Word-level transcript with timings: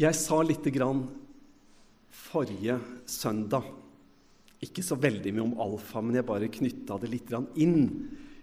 Jeg 0.00 0.16
sa 0.16 0.38
lite 0.40 0.70
grann 0.72 1.02
forrige 2.08 2.78
søndag 3.04 3.66
Ikke 4.64 4.84
så 4.84 4.96
veldig 4.96 5.32
mye 5.34 5.44
om 5.44 5.58
alfa, 5.60 6.00
men 6.00 6.16
jeg 6.16 6.28
bare 6.28 6.48
knytta 6.52 6.96
det 7.00 7.10
litt 7.12 7.28
grann 7.28 7.48
inn 7.60 7.84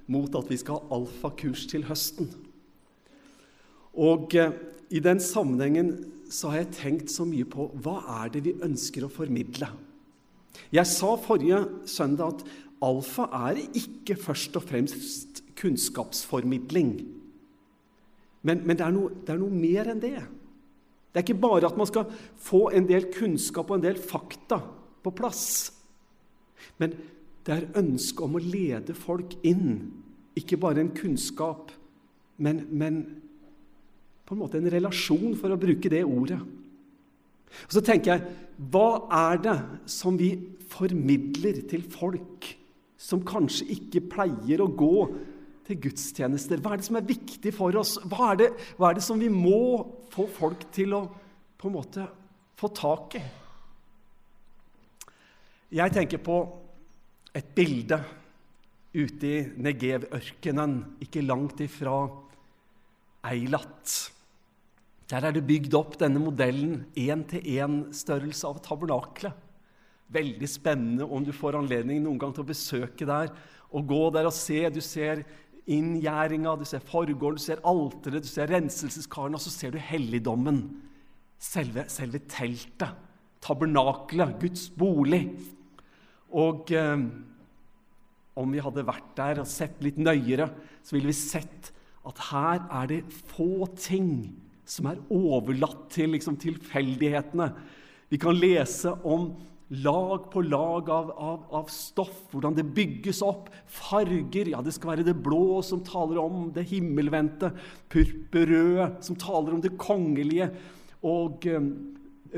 mot 0.10 0.34
at 0.38 0.50
vi 0.50 0.58
skal 0.58 0.80
ha 0.80 0.96
alfakurs 0.98 1.66
til 1.70 1.84
høsten. 1.86 2.30
Og 3.94 4.34
eh, 4.40 4.54
i 4.90 5.02
den 5.04 5.20
sammenhengen 5.22 5.92
så 6.34 6.50
har 6.50 6.64
jeg 6.64 6.78
tenkt 6.78 7.14
så 7.14 7.26
mye 7.28 7.46
på 7.46 7.68
hva 7.84 8.00
er 8.22 8.32
det 8.34 8.42
vi 8.48 8.56
ønsker 8.66 9.06
å 9.06 9.12
formidle. 9.14 9.70
Jeg 10.74 10.90
sa 10.90 11.12
forrige 11.22 11.60
søndag 11.86 12.40
at 12.40 12.48
alfa 12.88 13.28
er 13.50 13.62
ikke 13.68 14.18
først 14.18 14.58
og 14.58 14.66
fremst 14.72 15.44
kunnskapsformidling. 15.60 16.96
Men, 18.42 18.66
men 18.66 18.74
det, 18.74 18.88
er 18.88 18.96
noe, 18.96 19.14
det 19.22 19.36
er 19.36 19.42
noe 19.44 19.54
mer 19.54 19.94
enn 19.94 20.02
det. 20.02 20.18
Det 21.12 21.22
er 21.22 21.26
ikke 21.26 21.42
bare 21.42 21.70
at 21.70 21.78
man 21.80 21.90
skal 21.90 22.10
få 22.44 22.68
en 22.76 22.88
del 22.90 23.08
kunnskap 23.14 23.70
og 23.72 23.80
en 23.80 23.86
del 23.88 24.00
fakta 24.00 24.60
på 25.04 25.14
plass. 25.18 25.46
Men 26.82 26.94
det 27.48 27.56
er 27.56 27.80
ønsket 27.80 28.26
om 28.26 28.36
å 28.38 28.44
lede 28.44 28.96
folk 28.98 29.38
inn. 29.48 29.80
Ikke 30.38 30.60
bare 30.62 30.84
en 30.84 30.94
kunnskap, 30.96 31.72
men, 32.44 32.66
men 32.70 33.02
på 34.28 34.36
en 34.36 34.42
måte 34.44 34.60
en 34.60 34.70
relasjon, 34.70 35.34
for 35.40 35.54
å 35.54 35.60
bruke 35.60 35.90
det 35.90 36.04
ordet. 36.06 36.42
Og 37.66 37.74
Så 37.74 37.82
tenker 37.82 38.14
jeg 38.14 38.68
hva 38.74 39.08
er 39.14 39.42
det 39.42 39.58
som 39.90 40.18
vi 40.20 40.34
formidler 40.68 41.64
til 41.72 41.86
folk 41.88 42.52
som 43.00 43.24
kanskje 43.26 43.70
ikke 43.78 44.04
pleier 44.12 44.62
å 44.64 44.70
gå 44.74 45.08
til 45.68 45.80
gudstjenester? 45.84 46.62
Hva 46.64 46.74
er 46.74 46.82
det 46.82 46.88
som 46.88 47.00
er 47.00 47.08
viktig 47.08 47.54
for 47.56 47.76
oss? 47.80 47.98
Hva 48.08 48.32
er 48.32 48.42
det, 48.44 48.52
hva 48.80 48.92
er 48.92 49.00
det 49.00 49.06
som 49.06 49.20
vi 49.20 49.30
må 49.32 49.84
få 50.14 50.28
folk 50.32 50.68
til 50.76 50.96
å 50.98 51.04
på 51.58 51.70
en 51.70 51.76
måte 51.76 52.06
få 52.58 52.72
tak 52.76 53.18
i? 53.20 53.24
Jeg 55.78 55.94
tenker 55.94 56.22
på 56.24 56.38
et 57.36 57.50
bilde 57.56 57.98
ute 58.98 59.28
i 59.30 59.42
Negev-ørkenen, 59.62 60.78
ikke 61.04 61.26
langt 61.26 61.60
ifra 61.62 62.00
Eilat. 63.28 63.96
Der 65.12 65.28
er 65.28 65.36
det 65.36 65.46
bygd 65.48 65.76
opp 65.78 65.98
denne 66.00 66.22
modellen 66.24 66.82
én-til-én-størrelse 66.98 68.48
av 68.48 68.62
tabernaklet. 68.66 69.36
Veldig 70.12 70.48
spennende 70.48 71.08
om 71.08 71.24
du 71.24 71.34
får 71.36 71.60
anledning 71.60 72.02
noen 72.04 72.20
gang 72.22 72.34
til 72.36 72.46
å 72.46 72.50
besøke 72.50 73.08
der 73.08 73.32
og 73.76 73.88
gå 73.88 74.02
der 74.16 74.30
og 74.30 74.36
se. 74.36 74.62
Du 74.72 74.80
ser 74.84 75.26
inngjerdinga, 75.68 76.56
du 76.56 76.66
ser 76.68 76.84
forgården, 76.88 77.38
du 77.38 77.44
ser 77.44 77.64
alteret, 77.68 78.24
du 78.24 78.30
ser 78.30 78.50
renselseskaren, 78.52 79.36
og 79.36 79.44
så 79.44 79.52
ser 79.54 79.76
du 79.76 79.82
helligdommen. 79.82 80.62
Selve, 81.38 81.86
selve 81.92 82.24
teltet. 82.32 82.96
Tabernaklet, 83.44 84.38
Guds 84.42 84.68
bolig. 84.74 85.26
Og 86.36 86.72
eh, 86.76 87.04
om 88.38 88.54
vi 88.54 88.64
hadde 88.64 88.86
vært 88.88 89.12
der 89.18 89.42
og 89.44 89.50
sett 89.50 89.80
litt 89.86 90.00
nøyere, 90.02 90.50
så 90.84 90.96
ville 90.96 91.12
vi 91.12 91.18
sett 91.18 91.72
at 92.08 92.22
her 92.30 92.64
er 92.82 92.90
det 92.92 93.02
få 93.34 93.68
ting 93.76 94.12
som 94.68 94.90
er 94.92 95.00
overlatt 95.14 95.88
til 95.94 96.14
liksom, 96.16 96.38
tilfeldighetene. 96.40 97.52
Vi 98.12 98.20
kan 98.20 98.36
lese 98.36 98.94
om 99.08 99.32
lag 99.68 100.30
på 100.32 100.42
lag 100.48 100.90
av, 100.90 101.12
av, 101.12 101.44
av, 101.52 101.68
stoff, 101.72 102.22
hvordan 102.32 102.56
det 102.56 102.64
bygges 102.76 103.20
opp. 103.26 103.50
Farger. 103.68 104.54
Ja, 104.54 104.62
det 104.64 104.74
skal 104.78 104.94
være 104.94 105.08
det 105.08 105.18
blå 105.24 105.60
som 105.66 105.82
taler 105.86 106.22
om 106.22 106.48
det 106.56 106.68
himmelvendte. 106.70 107.52
Purpurrøde 107.92 108.94
som 109.04 109.20
taler 109.20 109.58
om 109.58 109.64
det 109.64 109.76
kongelige. 109.80 110.50
Og 111.08 111.48
eh, 111.52 111.68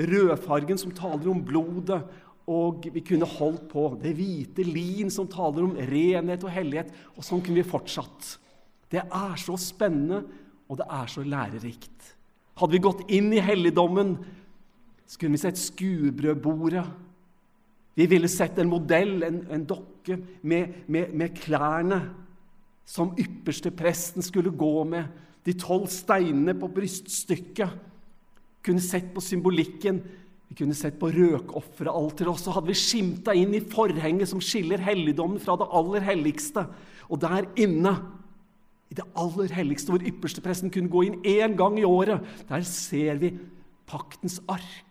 rødfargen 0.10 0.82
som 0.82 0.94
taler 0.98 1.30
om 1.30 1.44
blodet. 1.46 2.02
Og 2.50 2.88
vi 2.96 3.04
kunne 3.06 3.30
holdt 3.30 3.68
på. 3.70 3.92
Det 4.02 4.16
hvite 4.18 4.66
lin 4.66 5.14
som 5.14 5.30
taler 5.30 5.68
om 5.68 5.78
renhet 5.78 6.46
og 6.46 6.54
hellighet. 6.54 6.90
Og 7.14 7.26
sånn 7.26 7.44
kunne 7.46 7.62
vi 7.62 7.74
fortsatt. 7.76 8.38
Det 8.90 9.04
er 9.06 9.36
så 9.38 9.54
spennende, 9.62 10.24
og 10.66 10.80
det 10.82 10.88
er 10.90 11.12
så 11.14 11.22
lærerikt. 11.22 12.16
Hadde 12.58 12.74
vi 12.74 12.82
gått 12.82 13.06
inn 13.14 13.30
i 13.38 13.44
helligdommen, 13.44 14.16
så 15.06 15.22
kunne 15.22 15.38
vi 15.38 15.44
sett 15.44 15.62
skuebrødbordet. 15.62 16.88
Vi 18.00 18.06
ville 18.08 18.30
sett 18.32 18.60
en 18.62 18.70
modell, 18.72 19.18
en, 19.28 19.42
en 19.52 19.66
dokke, 19.68 20.16
med, 20.48 20.86
med, 20.88 21.12
med, 21.12 21.34
klærne 21.36 21.98
som 22.88 23.12
ypperste 23.20 23.74
presten 23.76 24.24
skulle 24.24 24.54
gå 24.56 24.86
med. 24.88 25.10
De 25.44 25.52
tolv 25.60 25.90
steinene 25.92 26.56
på 26.56 26.70
bryststykket. 26.78 27.76
Kunne 28.64 28.84
sett 28.84 29.12
på 29.16 29.24
symbolikken. 29.24 30.00
Vi 30.48 30.56
kunne 30.62 30.78
sett 30.78 30.96
på 31.02 31.12
røkofferalteret. 31.12 32.32
Og 32.32 32.40
så 32.40 32.56
hadde 32.56 32.72
vi 32.72 32.80
skimta 32.80 33.36
inn 33.36 33.52
i 33.58 33.64
forhenget 33.68 34.32
som 34.32 34.40
skiller 34.44 34.80
helligdommen 34.82 35.42
fra 35.44 35.60
det 35.60 35.68
aller 35.82 36.08
helligste. 36.08 36.70
Og 37.12 37.20
der 37.20 37.52
inne 37.60 37.98
i 38.90 38.96
det 38.98 39.06
aller 39.20 39.52
helligste, 39.60 39.92
hvor 39.92 40.08
ypperstepresten 40.08 40.72
kunne 40.72 40.92
gå 40.92 41.04
inn 41.10 41.20
én 41.28 41.60
gang 41.60 41.76
i 41.78 41.88
året. 41.88 42.24
Der 42.48 42.64
ser 42.66 43.20
vi 43.20 43.36
paktens 43.90 44.40
ark. 44.48 44.89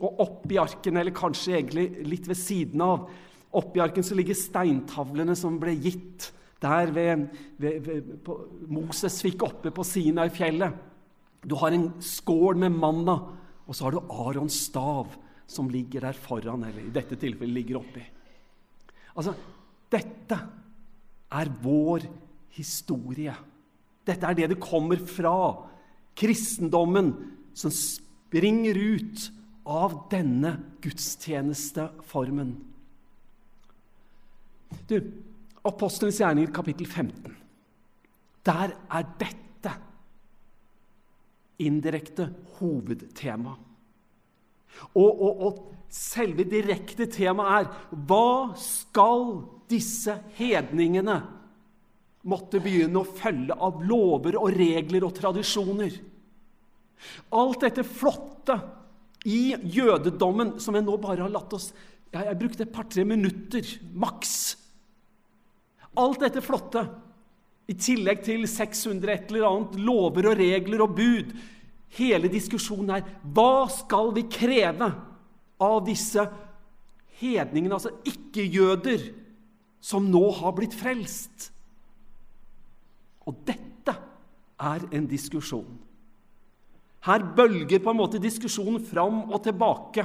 Og 0.00 0.20
oppi 0.24 0.58
arken, 0.60 0.96
eller 0.96 1.14
kanskje 1.16 1.58
egentlig 1.58 2.04
litt 2.08 2.28
ved 2.30 2.38
siden 2.38 2.82
av, 2.84 3.08
oppi 3.56 3.82
arken 3.82 4.06
så 4.06 4.16
ligger 4.16 4.38
steintavlene 4.38 5.34
som 5.38 5.58
ble 5.60 5.74
gitt 5.76 6.30
der 6.60 6.92
ved, 6.92 7.26
ved, 7.60 7.80
ved 7.86 8.08
på, 8.24 8.36
Moses 8.68 9.20
fikk 9.24 9.46
oppe 9.46 9.72
på 9.72 9.84
Sinai-fjellet. 9.86 10.76
Du 11.40 11.56
har 11.56 11.72
en 11.72 11.88
skål 12.04 12.58
med 12.60 12.76
manna, 12.76 13.16
og 13.64 13.76
så 13.76 13.86
har 13.86 13.96
du 13.96 14.12
Arons 14.12 14.58
stav 14.66 15.14
som 15.50 15.70
ligger 15.72 16.04
der 16.04 16.18
foran, 16.20 16.66
eller 16.68 16.84
i 16.84 16.92
dette 16.94 17.16
tilfellet 17.18 17.56
ligger 17.56 17.80
oppi. 17.80 18.02
Altså, 19.16 19.32
dette 19.90 20.36
er 21.40 21.50
vår 21.62 22.04
historie. 22.54 23.34
Dette 24.06 24.28
er 24.28 24.36
det 24.36 24.50
det 24.52 24.62
kommer 24.62 25.00
fra. 25.08 25.34
Kristendommen 26.20 27.12
som 27.56 27.72
springer 27.72 28.76
ut 28.76 29.30
av 29.64 29.96
denne 30.12 30.56
gudstjenesteformen. 30.82 32.54
Du, 34.88 34.96
Apostelens 35.66 36.20
gjerninger, 36.22 36.52
kapittel 36.54 36.86
15. 36.88 37.34
Der 38.48 38.72
er 38.72 39.08
dette 39.20 39.74
indirekte 41.60 42.30
hovedtema. 42.58 43.52
Og, 44.94 45.10
og, 45.10 45.42
og 45.44 45.58
selve 45.92 46.46
direkte 46.48 47.04
temaet 47.10 47.66
er 47.66 47.98
hva 48.08 48.56
skal 48.56 49.26
disse 49.70 50.14
hedningene 50.38 51.18
måtte 52.30 52.60
begynne 52.62 53.02
å 53.02 53.08
følge 53.16 53.56
av 53.56 53.80
lover 53.84 54.36
og 54.40 54.54
regler 54.56 55.04
og 55.06 55.14
tradisjoner. 55.16 55.94
Alt 57.36 57.64
dette 57.64 57.84
flotte 57.86 58.56
i 59.28 59.52
jødedommen 59.52 60.54
som 60.62 60.76
jeg 60.76 60.86
nå 60.86 60.96
bare 61.00 61.26
har 61.26 61.32
latt 61.32 61.52
oss 61.56 61.70
Jeg, 62.10 62.24
jeg 62.26 62.38
brukte 62.40 62.64
et 62.64 62.72
par-tre 62.74 63.04
minutter 63.06 63.66
maks. 63.94 64.56
Alt 66.00 66.24
dette 66.24 66.42
flotte, 66.42 66.82
i 67.70 67.76
tillegg 67.78 68.24
til 68.26 68.48
600 68.50 69.12
et 69.12 69.30
eller 69.30 69.46
annet 69.46 69.76
lover 69.78 70.32
og 70.32 70.40
regler 70.40 70.82
og 70.82 70.96
bud 70.98 71.30
Hele 71.98 72.30
diskusjonen 72.30 72.92
er 72.96 73.06
hva 73.34 73.66
skal 73.72 74.12
vi 74.14 74.24
kreve 74.30 74.90
av 75.60 75.80
disse 75.86 76.22
hedningene, 77.20 77.74
altså 77.76 77.92
ikke-jøder, 78.06 79.10
som 79.82 80.06
nå 80.12 80.22
har 80.38 80.54
blitt 80.56 80.76
frelst? 80.76 81.50
Og 83.26 83.42
dette 83.48 83.96
er 84.60 84.86
en 84.94 85.08
diskusjon. 85.10 85.78
Her 87.06 87.24
bølger 87.36 87.80
på 87.80 87.92
en 87.92 88.00
måte 88.00 88.20
diskusjonen 88.20 88.82
fram 88.84 89.22
og 89.30 89.40
tilbake. 89.44 90.04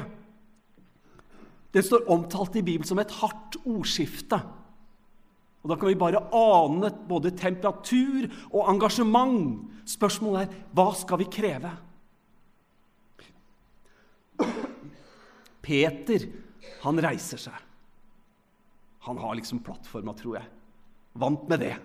Den 1.75 1.83
står 1.83 2.05
omtalt 2.11 2.55
i 2.55 2.63
Bibelen 2.63 2.87
som 2.87 3.01
et 3.03 3.11
hardt 3.19 3.57
ordskifte. 3.65 4.39
Og 5.63 5.71
Da 5.71 5.75
kan 5.75 5.89
vi 5.89 5.97
bare 5.99 6.21
ane 6.31 6.91
både 7.09 7.33
temperatur 7.35 8.29
og 8.53 8.69
engasjement. 8.69 9.65
Spørsmålet 9.85 10.45
er 10.45 10.61
hva 10.77 10.91
skal 10.95 11.19
vi 11.19 11.31
kreve? 11.31 11.71
Peter, 15.65 16.27
han 16.83 17.01
reiser 17.01 17.41
seg. 17.41 17.57
Han 19.09 19.17
har 19.17 19.35
liksom 19.35 19.59
plattforma, 19.65 20.13
tror 20.13 20.37
jeg. 20.37 20.47
Vant 21.17 21.49
med 21.49 21.59
det 21.59 21.75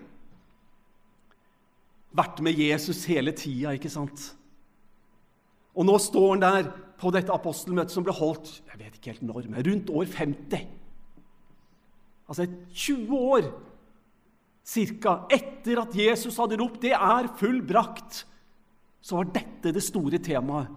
vært 2.17 2.41
med 2.43 2.59
Jesus 2.59 3.05
hele 3.09 3.33
tida, 3.35 3.73
ikke 3.75 3.91
sant? 3.91 4.31
Og 5.75 5.87
nå 5.87 5.97
står 6.01 6.33
han 6.33 6.43
der 6.43 6.69
på 7.01 7.11
dette 7.13 7.33
apostelmøtet 7.33 7.93
som 7.93 8.05
ble 8.05 8.13
holdt 8.13 8.59
jeg 8.67 8.79
vet 8.79 8.97
ikke 8.97 9.13
helt 9.13 9.25
når, 9.25 9.47
men 9.49 9.65
rundt 9.65 9.91
år 9.93 10.09
50. 10.15 10.65
Altså 12.31 12.47
20 12.73 13.21
år 13.35 13.47
cirka 14.71 15.21
etter 15.31 15.81
at 15.81 15.95
Jesus 15.95 16.37
hadde 16.39 16.59
ropt 16.61 16.81
'Det 16.81 16.93
er 16.93 17.31
fullbrakt', 17.39 18.25
så 19.01 19.17
var 19.17 19.33
dette 19.33 19.73
det 19.73 19.83
store 19.83 20.17
temaet. 20.17 20.67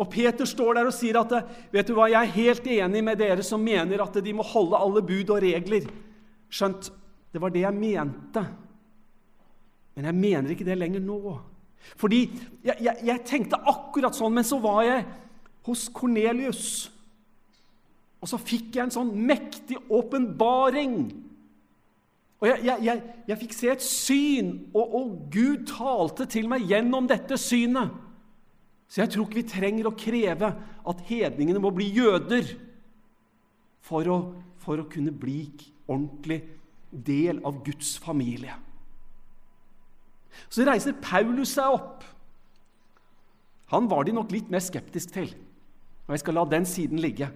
Og 0.00 0.08
Peter 0.10 0.48
står 0.48 0.74
der 0.74 0.88
og 0.88 0.94
sier 0.96 1.18
at 1.20 1.32
vet 1.70 1.86
du 1.86 1.92
hva, 1.92 2.08
jeg 2.08 2.16
er 2.16 2.32
helt 2.32 2.66
enig 2.66 3.02
med 3.04 3.18
dere 3.20 3.42
som 3.44 3.60
mener 3.60 4.00
at 4.00 4.16
de 4.24 4.32
må 4.32 4.42
holde 4.42 4.78
alle 4.78 5.02
bud 5.04 5.30
og 5.30 5.42
regler. 5.44 5.84
Skjønt, 6.48 6.88
det 7.32 7.40
var 7.40 7.52
det 7.52 7.66
jeg 7.66 7.76
mente. 7.76 8.46
Men 9.94 10.08
jeg 10.08 10.14
mener 10.14 10.50
ikke 10.50 10.64
det 10.64 10.78
lenger 10.78 11.04
nå. 11.04 11.36
Fordi 12.00 12.24
jeg, 12.64 12.76
jeg, 12.80 12.96
jeg 13.08 13.24
tenkte 13.28 13.60
akkurat 13.68 14.16
sånn, 14.16 14.34
men 14.36 14.46
så 14.46 14.60
var 14.62 14.84
jeg 14.86 15.06
hos 15.66 15.88
Kornelius. 15.94 16.90
Og 18.20 18.28
så 18.28 18.38
fikk 18.40 18.76
jeg 18.76 18.86
en 18.86 18.94
sånn 18.94 19.12
mektig 19.26 19.78
åpenbaring. 19.88 20.96
Og 22.40 22.48
jeg, 22.48 22.62
jeg, 22.68 22.84
jeg, 22.86 23.02
jeg, 23.28 23.38
fikk 23.42 23.56
se 23.56 23.72
et 23.72 23.84
syn, 23.84 24.52
og, 24.72 24.94
og 24.96 25.10
Gud 25.32 25.66
talte 25.68 26.28
til 26.30 26.48
meg 26.48 26.64
gjennom 26.68 27.08
dette 27.08 27.36
synet. 27.40 27.92
Så 28.90 29.04
jeg 29.04 29.12
tror 29.12 29.28
ikke 29.28 29.40
vi 29.42 29.50
trenger 29.50 29.88
å 29.88 29.96
kreve 29.96 30.48
at 30.90 31.02
hedningene 31.06 31.60
må 31.62 31.70
bli 31.74 31.86
jøder 31.94 32.48
for 33.86 34.08
å, 34.10 34.16
for 34.60 34.82
å 34.82 34.88
kunne 34.90 35.12
bli 35.14 35.44
ordentlig 35.86 36.40
del 36.90 37.38
av 37.46 37.60
Guds 37.64 37.94
familie. 38.02 38.56
Så 40.48 40.66
reiser 40.66 40.98
Paulus 41.02 41.54
seg 41.56 41.76
opp. 41.76 42.04
Han 43.70 43.86
var 43.90 44.06
de 44.06 44.14
nok 44.16 44.32
litt 44.34 44.50
mer 44.50 44.62
skeptisk 44.64 45.12
til, 45.14 45.30
og 46.08 46.14
jeg 46.14 46.24
skal 46.24 46.36
la 46.40 46.44
den 46.50 46.66
siden 46.66 46.98
ligge. 47.02 47.28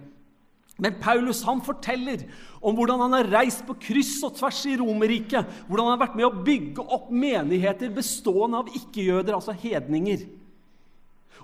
Men 0.75 0.97
Paulus 0.99 1.39
han 1.47 1.61
forteller 1.63 2.25
om 2.59 2.75
hvordan 2.75 3.05
han 3.05 3.13
har 3.15 3.29
reist 3.37 3.63
på 3.67 3.77
kryss 3.79 4.17
og 4.27 4.33
tvers 4.35 4.59
i 4.67 4.75
Romerriket. 4.75 5.47
Hvordan 5.69 5.87
han 5.87 5.93
har 5.95 6.01
vært 6.01 6.17
med 6.19 6.27
å 6.27 6.43
bygge 6.43 6.83
opp 6.83 7.07
menigheter 7.15 7.93
bestående 7.95 8.59
av 8.59 8.73
ikke-jøder, 8.75 9.37
altså 9.37 9.55
hedninger. 9.55 10.25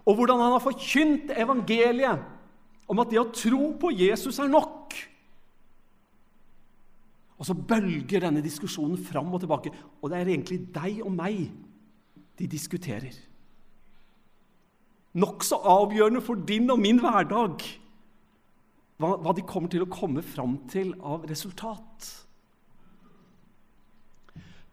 Og 0.04 0.18
hvordan 0.18 0.42
han 0.44 0.58
har 0.58 0.64
forkynt 0.66 1.32
evangeliet 1.32 2.28
om 2.92 3.00
at 3.00 3.14
det 3.14 3.22
å 3.22 3.30
tro 3.32 3.72
på 3.80 3.94
Jesus 3.96 4.42
er 4.44 4.52
nok. 4.52 4.81
Og 7.42 7.48
så 7.48 7.58
bølger 7.58 8.22
denne 8.22 8.44
diskusjonen 8.46 9.00
fram 9.02 9.32
og 9.34 9.42
tilbake. 9.42 9.74
Og 9.98 10.12
det 10.12 10.20
er 10.20 10.30
egentlig 10.30 10.60
deg 10.76 11.02
og 11.02 11.10
meg 11.16 11.48
de 12.38 12.50
diskuterer. 12.50 13.16
Nokså 15.18 15.58
avgjørende 15.68 16.22
for 16.24 16.38
din 16.48 16.70
og 16.72 16.80
min 16.80 17.02
hverdag 17.02 17.66
hva, 19.02 19.16
hva 19.18 19.34
de 19.34 19.44
kommer 19.50 19.72
til 19.74 19.88
å 19.88 19.90
komme 19.90 20.22
fram 20.22 20.60
til 20.70 20.94
av 21.02 21.26
resultat. 21.26 22.12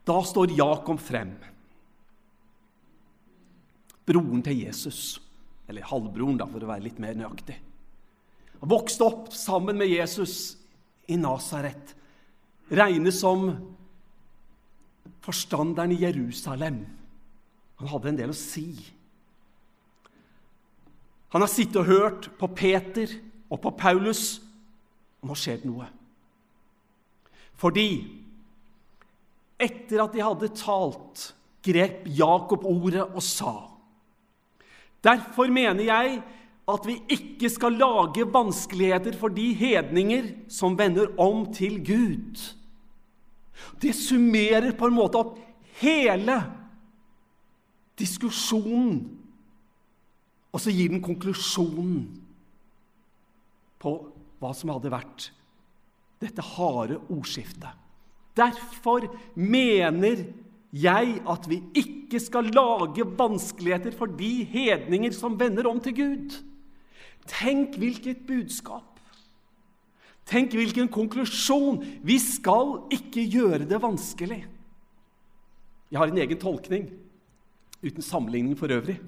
Da 0.05 0.21
står 0.25 0.53
Jakob 0.57 1.01
frem, 1.01 1.33
broren 4.09 4.45
til 4.45 4.61
Jesus. 4.67 5.17
Eller 5.69 5.85
halvbroren, 5.85 6.37
da, 6.41 6.47
for 6.49 6.65
å 6.65 6.69
være 6.69 6.87
litt 6.87 7.01
mer 7.01 7.17
nøyaktig. 7.17 7.57
Han 8.61 8.71
vokste 8.73 9.05
opp 9.05 9.33
sammen 9.37 9.77
med 9.81 9.91
Jesus 9.91 10.59
i 11.09 11.17
Nasaret 11.21 11.97
regnes 12.69 13.21
som 13.21 13.51
forstanderen 15.25 15.93
i 15.93 16.03
Jerusalem. 16.03 16.83
Han 17.79 17.91
hadde 17.93 18.13
en 18.13 18.21
del 18.21 18.33
å 18.33 18.37
si. 18.37 18.71
Han 21.35 21.45
har 21.45 21.51
sittet 21.53 21.83
og 21.83 21.89
hørt 21.89 22.31
på 22.41 22.49
Peter 22.57 23.11
og 23.49 23.61
på 23.63 23.73
Paulus, 23.77 24.39
og 25.21 25.31
nå 25.31 25.37
skjer 25.39 25.61
det 25.63 25.69
noe. 25.69 25.89
Fordi 27.59 27.89
etter 29.59 30.05
at 30.05 30.15
de 30.15 30.23
hadde 30.23 30.55
talt, 30.57 31.33
grep 31.67 32.07
Jakob 32.15 32.63
ordet 32.71 33.03
og 33.03 33.19
sa 33.25 33.57
Derfor 35.05 35.51
mener 35.53 35.85
jeg 35.85 36.21
at 36.69 36.87
vi 36.87 36.97
ikke 37.15 37.51
skal 37.51 37.77
lage 37.79 38.27
vanskeligheter 38.33 39.15
for 39.19 39.33
de 39.33 39.53
hedninger 39.57 40.31
som 40.53 40.75
vender 40.79 41.13
om 41.21 41.45
til 41.55 41.79
Gud. 41.87 42.41
Det 43.81 43.95
summerer 43.97 44.73
på 44.79 44.89
en 44.89 44.97
måte 44.97 45.21
opp 45.21 45.37
hele 45.81 46.39
diskusjonen. 47.99 49.01
Og 50.55 50.63
så 50.63 50.73
gir 50.73 50.93
den 50.93 51.05
konklusjonen 51.05 52.07
på 53.79 53.95
hva 54.39 54.53
som 54.57 54.73
hadde 54.73 54.93
vært 54.93 55.29
dette 56.23 56.43
harde 56.43 56.99
ordskiftet. 57.13 57.71
Derfor 58.39 59.07
mener 59.39 60.25
jeg 60.75 61.15
at 61.27 61.47
vi 61.51 61.61
ikke 61.79 62.21
skal 62.23 62.51
lage 62.55 63.07
vanskeligheter 63.19 63.95
for 63.97 64.11
de 64.19 64.45
hedninger 64.51 65.15
som 65.17 65.39
vender 65.41 65.69
om 65.71 65.81
til 65.83 65.97
Gud. 65.97 66.39
Tenk 67.29 67.79
hvilket 67.79 68.27
budskap! 68.29 68.98
Tenk 70.29 70.53
hvilken 70.53 70.91
konklusjon! 70.93 71.81
Vi 72.05 72.19
skal 72.21 72.75
ikke 72.93 73.25
gjøre 73.25 73.65
det 73.69 73.81
vanskelig. 73.81 74.43
Jeg 75.89 76.01
har 76.01 76.11
en 76.11 76.21
egen 76.21 76.41
tolkning, 76.41 76.91
uten 77.81 78.05
sammenligning 78.05 78.59
for 78.59 78.73
øvrig. 78.75 78.99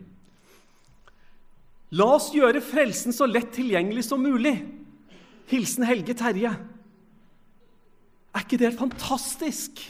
La 1.93 2.07
oss 2.15 2.31
gjøre 2.33 2.63
frelsen 2.65 3.13
så 3.13 3.27
lett 3.29 3.51
tilgjengelig 3.53 4.07
som 4.07 4.23
mulig. 4.23 4.55
Hilsen 5.51 5.85
Helge 5.85 6.15
Terje. 6.17 6.53
Er 8.31 8.47
ikke 8.47 8.61
det 8.63 8.77
fantastisk? 8.79 9.83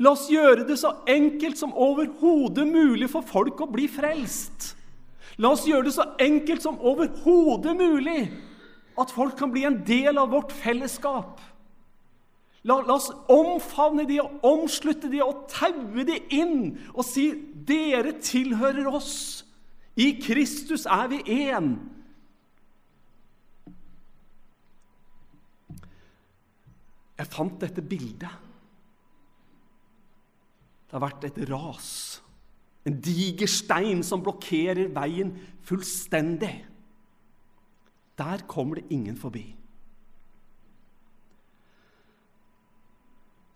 La 0.00 0.16
oss 0.16 0.26
gjøre 0.32 0.64
det 0.68 0.78
så 0.80 0.90
enkelt 1.08 1.60
som 1.60 1.76
overhodet 1.76 2.66
mulig 2.68 3.08
for 3.12 3.24
folk 3.24 3.60
å 3.62 3.70
bli 3.70 3.86
frelst. 3.88 4.72
La 5.38 5.52
oss 5.52 5.66
gjøre 5.68 5.86
det 5.88 5.94
så 5.94 6.08
enkelt 6.24 6.64
som 6.64 6.80
overhodet 6.80 7.76
mulig 7.76 8.20
at 9.00 9.12
folk 9.12 9.36
kan 9.38 9.52
bli 9.52 9.66
en 9.68 9.82
del 9.86 10.18
av 10.18 10.32
vårt 10.32 10.54
fellesskap. 10.54 11.40
La, 12.66 12.80
la, 12.80 12.96
oss 12.96 13.12
omfavne 13.30 14.06
de 14.08 14.18
og 14.22 14.42
omslutte 14.46 15.10
de 15.12 15.20
og 15.22 15.44
taue 15.52 16.06
de 16.08 16.16
inn 16.34 16.74
og 16.94 17.04
si 17.06 17.28
'Dere 17.66 18.16
tilhører 18.22 18.88
oss. 18.90 19.44
I 19.96 20.18
Kristus 20.22 20.86
er 20.86 21.06
vi 21.12 21.22
én.' 21.22 21.76
Jeg 27.16 27.32
fant 27.32 27.60
dette 27.60 27.80
bildet. 27.80 28.34
Det 30.86 30.92
har 30.92 31.00
vært 31.00 31.24
et 31.24 31.38
ras. 31.48 32.20
En 32.86 32.98
diger 33.00 33.48
stein 33.48 34.02
som 34.04 34.20
blokkerer 34.22 34.92
veien 34.94 35.32
fullstendig. 35.66 36.58
Der 38.18 38.38
kommer 38.48 38.74
det 38.74 38.84
ingen 38.90 39.16
forbi. 39.16 39.56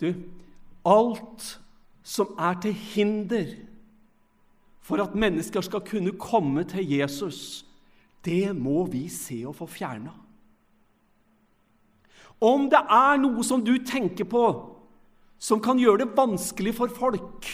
Du, 0.00 0.14
alt 0.84 1.60
som 2.02 2.34
er 2.38 2.60
til 2.60 2.72
hinder 2.72 3.54
for 4.80 5.02
at 5.02 5.14
mennesker 5.14 5.60
skal 5.60 5.84
kunne 5.84 6.12
komme 6.18 6.64
til 6.64 6.88
Jesus, 6.88 7.66
det 8.24 8.56
må 8.56 8.86
vi 8.86 9.08
se 9.08 9.42
og 9.46 9.54
få 9.56 9.66
fjerna. 9.66 10.12
Om 12.40 12.70
det 12.72 12.80
er 12.80 13.20
noe 13.20 13.44
som 13.44 13.64
du 13.64 13.74
tenker 13.84 14.24
på 14.24 14.44
som 15.40 15.60
kan 15.60 15.78
gjøre 15.80 16.04
det 16.04 16.16
vanskelig 16.16 16.72
for 16.76 16.92
folk 16.92 17.48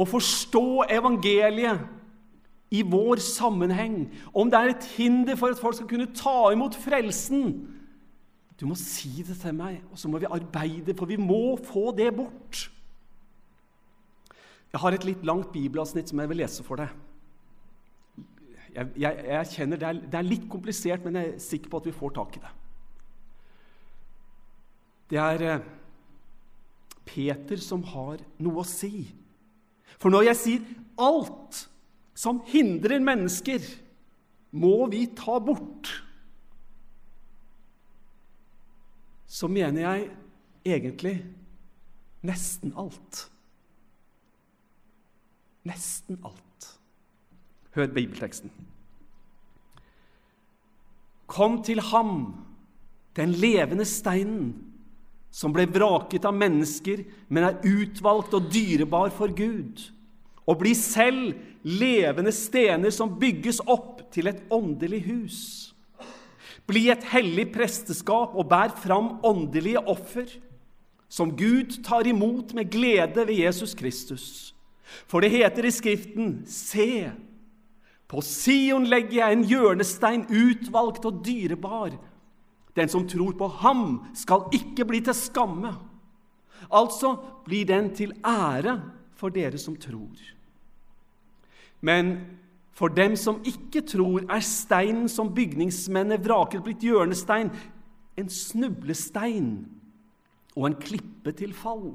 å 0.00 0.06
forstå 0.08 0.86
evangeliet 0.92 1.99
i 2.70 2.82
vår 2.86 3.18
sammenheng, 3.24 4.04
om 4.34 4.50
det 4.50 4.58
er 4.58 4.72
et 4.72 4.88
hinder 4.94 5.38
for 5.38 5.50
at 5.50 5.58
folk 5.58 5.74
skal 5.76 5.88
kunne 5.90 6.12
ta 6.14 6.52
imot 6.54 6.76
frelsen 6.78 7.48
Du 8.60 8.66
må 8.68 8.76
si 8.76 9.24
det 9.24 9.38
til 9.40 9.54
meg, 9.56 9.80
og 9.90 9.98
så 9.98 10.08
må 10.12 10.20
vi 10.20 10.28
arbeide, 10.28 10.94
for 10.94 11.08
vi 11.08 11.16
må 11.16 11.56
få 11.64 11.94
det 11.96 12.10
bort. 12.12 12.66
Jeg 14.70 14.82
har 14.82 14.92
et 14.92 15.06
litt 15.08 15.22
langt 15.24 15.48
bibelavsnitt 15.54 16.12
som 16.12 16.20
jeg 16.20 16.28
vil 16.28 16.42
lese 16.42 16.66
for 16.66 16.76
deg. 16.76 16.92
Jeg, 18.74 18.90
jeg, 19.00 19.24
jeg 19.32 19.48
kjenner 19.54 19.80
det 19.80 19.88
er, 19.88 20.02
det 20.12 20.18
er 20.20 20.28
litt 20.28 20.44
komplisert, 20.52 21.06
men 21.06 21.16
jeg 21.16 21.30
er 21.30 21.40
sikker 21.42 21.72
på 21.72 21.80
at 21.80 21.88
vi 21.88 21.96
får 21.96 22.12
tak 22.20 22.36
i 22.36 22.42
det. 22.44 22.52
Det 25.10 25.18
er 25.24 25.46
eh, 25.48 25.64
Peter 27.08 27.64
som 27.64 27.82
har 27.96 28.20
noe 28.44 28.62
å 28.62 28.68
si. 28.68 29.08
For 29.96 30.12
når 30.12 30.28
jeg 30.28 30.40
sier 30.44 30.68
alt 31.00 31.64
som 32.20 32.42
hindrer 32.50 33.00
mennesker, 33.00 33.64
må 34.50 34.84
vi 34.92 35.06
ta 35.16 35.38
bort. 35.40 35.88
Så 39.30 39.48
mener 39.48 39.86
jeg 39.86 40.08
egentlig 40.68 41.14
nesten 42.26 42.74
alt. 42.76 43.22
Nesten 45.70 46.18
alt. 46.26 46.66
Hør 47.76 47.88
bibelteksten. 47.94 48.52
Kom 51.30 51.60
til 51.64 51.80
ham, 51.92 52.34
den 53.16 53.32
levende 53.38 53.86
steinen, 53.88 54.50
som 55.30 55.54
ble 55.54 55.64
vraket 55.70 56.26
av 56.26 56.34
mennesker, 56.36 57.04
men 57.30 57.46
er 57.46 57.62
utvalgt 57.64 58.34
og 58.34 58.50
dyrebar 58.52 59.14
for 59.14 59.32
Gud 59.32 59.86
og 60.50 60.58
bli 60.58 60.74
selv 60.74 61.34
levende 61.62 62.32
stener 62.34 62.90
som 62.94 63.14
bygges 63.20 63.60
opp 63.70 64.02
til 64.14 64.30
et 64.30 64.42
åndelig 64.50 65.04
hus. 65.06 65.40
Bli 66.66 66.88
et 66.90 67.04
hellig 67.12 67.48
presteskap 67.54 68.34
og 68.34 68.48
bær 68.50 68.74
fram 68.78 69.18
åndelige 69.26 69.82
offer, 69.90 70.26
som 71.10 71.32
Gud 71.34 71.80
tar 71.86 72.06
imot 72.06 72.54
med 72.54 72.70
glede 72.70 73.26
ved 73.26 73.34
Jesus 73.34 73.74
Kristus. 73.74 74.54
For 75.10 75.22
det 75.22 75.32
heter 75.34 75.66
i 75.66 75.74
Skriften, 75.74 76.40
se, 76.50 77.10
på 78.10 78.22
Sion 78.26 78.88
legger 78.90 79.20
jeg 79.20 79.36
en 79.36 79.44
hjørnestein 79.46 80.24
utvalgt 80.26 81.06
og 81.06 81.20
dyrebar. 81.26 81.94
Den 82.74 82.90
som 82.90 83.06
tror 83.06 83.36
på 83.38 83.46
ham, 83.62 83.84
skal 84.18 84.48
ikke 84.54 84.86
bli 84.86 85.02
til 85.06 85.14
skamme. 85.14 85.76
Altså 86.70 87.14
blir 87.46 87.66
den 87.70 87.92
til 87.94 88.14
ære 88.26 88.80
for 89.18 89.30
dere 89.34 89.58
som 89.58 89.78
tror. 89.78 90.18
Men 91.80 92.14
for 92.76 92.92
dem 92.92 93.16
som 93.16 93.40
ikke 93.44 93.82
tror, 93.86 94.24
er 94.28 94.44
steinen 94.44 95.08
som 95.08 95.32
bygningsmennene 95.34 96.20
vraket, 96.24 96.62
blitt 96.64 96.84
hjørnestein, 96.84 97.50
en 98.20 98.30
snublestein 98.32 99.50
og 100.56 100.66
en 100.68 100.78
klippe 100.80 101.32
til 101.36 101.54
fall. 101.56 101.92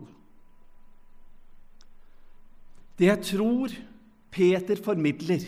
Det 2.96 3.10
jeg 3.10 3.24
tror 3.32 3.74
Peter 4.32 4.80
formidler, 4.84 5.44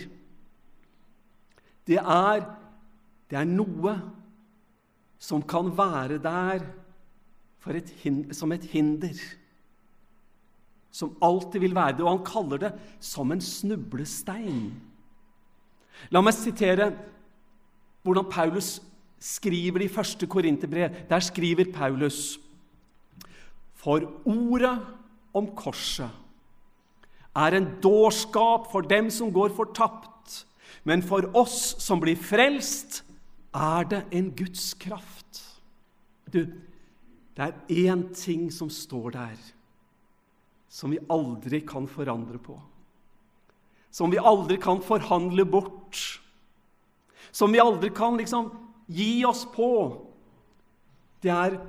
det 1.87 1.99
er, 2.01 2.43
det 3.31 3.37
er 3.39 3.47
noe 3.47 3.93
som 5.19 5.41
kan 5.43 5.71
være 5.77 6.19
der 6.23 6.65
et, 7.67 7.89
som 8.35 8.51
et 8.51 8.63
hinder. 8.71 9.15
Som 10.91 11.17
alltid 11.21 11.61
vil 11.61 11.75
være 11.75 11.97
det. 11.97 12.05
Og 12.05 12.11
han 12.15 12.25
kaller 12.25 12.61
det 12.65 12.73
som 13.03 13.31
en 13.31 13.41
snublestein. 13.43 14.71
La 16.13 16.21
meg 16.21 16.35
sitere 16.37 16.91
hvordan 18.05 18.29
Paulus 18.31 18.77
skriver 19.19 19.81
det 19.81 19.89
i 19.89 19.93
første 19.93 20.27
Korinterbrev. 20.29 21.03
Der 21.09 21.19
skriver 21.19 21.71
Paulus 21.73 22.37
For 23.77 24.01
ordet 24.25 24.77
om 25.33 25.49
korset 25.55 26.09
er 27.37 27.53
en 27.53 27.67
dårskap 27.83 28.71
for 28.71 28.81
dem 28.89 29.11
som 29.13 29.29
går 29.33 29.53
fortapt, 29.53 30.45
men 30.83 31.03
for 31.05 31.27
oss 31.37 31.75
som 31.83 32.01
blir 32.01 32.17
frelst, 32.17 33.03
er 33.53 33.85
det 33.89 34.01
en 34.11 34.31
Guds 34.35 34.73
kraft. 34.73 35.43
Du, 36.33 36.39
det 37.37 37.45
er 37.45 37.53
én 37.69 38.07
ting 38.13 38.49
som 38.53 38.69
står 38.73 39.13
der, 39.13 39.37
som 40.69 40.91
vi 40.91 40.99
aldri 41.09 41.61
kan 41.67 41.87
forandre 41.87 42.39
på. 42.41 42.57
Som 43.91 44.11
vi 44.11 44.19
aldri 44.19 44.57
kan 44.61 44.81
forhandle 44.83 45.45
bort. 45.45 46.21
Som 47.31 47.51
vi 47.55 47.59
aldri 47.59 47.89
kan 47.95 48.17
liksom 48.19 48.51
gi 48.87 49.25
oss 49.25 49.45
på. 49.55 49.69
Det 51.23 51.31
er 51.33 51.59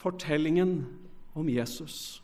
fortellingen 0.00 0.82
om 1.34 1.48
Jesus. 1.48 2.20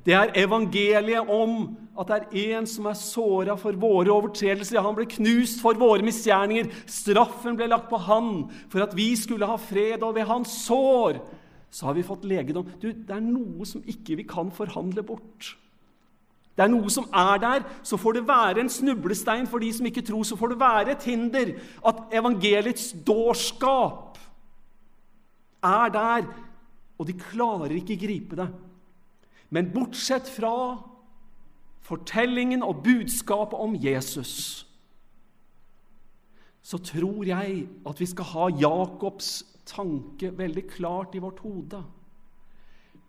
Det 0.00 0.14
er 0.16 0.32
evangeliet 0.40 1.28
om 1.28 1.74
at 2.00 2.08
det 2.08 2.16
er 2.16 2.56
en 2.56 2.66
som 2.68 2.86
er 2.88 2.96
såra 2.96 3.58
for 3.60 3.76
våre 3.76 4.08
overtredelser. 4.14 4.80
Han 4.80 4.96
ble 4.96 5.04
knust 5.10 5.60
for 5.60 5.76
våre 5.78 6.04
misgjerninger. 6.06 6.70
Straffen 6.88 7.58
ble 7.58 7.68
lagt 7.68 7.90
på 7.90 8.00
han 8.00 8.46
for 8.72 8.86
at 8.86 8.96
vi 8.96 9.10
skulle 9.20 9.48
ha 9.48 9.58
fred, 9.60 10.00
og 10.00 10.16
ved 10.16 10.28
hans 10.30 10.54
sår 10.64 11.20
så 11.72 11.88
har 11.88 11.96
vi 11.96 12.04
fått 12.04 12.26
legedom. 12.28 12.68
Du, 12.82 12.90
det 12.92 13.14
er 13.16 13.24
noe 13.24 13.64
som 13.68 13.84
ikke 13.88 14.18
vi 14.20 14.26
kan 14.28 14.52
forhandle 14.52 15.04
bort. 15.08 15.54
Det 16.52 16.66
er 16.66 16.68
noe 16.68 16.90
som 16.92 17.06
er 17.16 17.40
der. 17.40 17.64
Så 17.80 17.96
får 17.96 18.18
det 18.18 18.26
være 18.28 18.60
en 18.60 18.70
snublestein 18.72 19.48
for 19.48 19.64
de 19.64 19.70
som 19.72 19.88
ikke 19.88 20.04
tror. 20.04 20.26
Så 20.28 20.36
får 20.36 20.52
det 20.52 20.60
være 20.60 20.92
et 20.92 21.06
hinder 21.08 21.54
at 21.88 22.02
evangeliets 22.12 22.90
dårskap 23.06 24.20
er 25.62 25.94
der, 25.94 26.26
og 26.98 27.06
de 27.08 27.14
klarer 27.16 27.72
ikke 27.78 27.96
gripe 27.96 28.36
det. 28.36 28.50
Men 29.52 29.70
bortsett 29.72 30.28
fra 30.28 30.76
fortellingen 31.82 32.62
og 32.62 32.82
budskapet 32.84 33.58
om 33.58 33.76
Jesus, 33.80 34.66
så 36.62 36.78
tror 36.78 37.24
jeg 37.26 37.64
at 37.86 38.00
vi 38.00 38.06
skal 38.06 38.28
ha 38.34 38.48
Jakobs 38.60 39.42
tanke 39.68 40.32
veldig 40.36 40.64
klart 40.70 41.14
i 41.14 41.22
vårt 41.22 41.42
hode. 41.44 41.82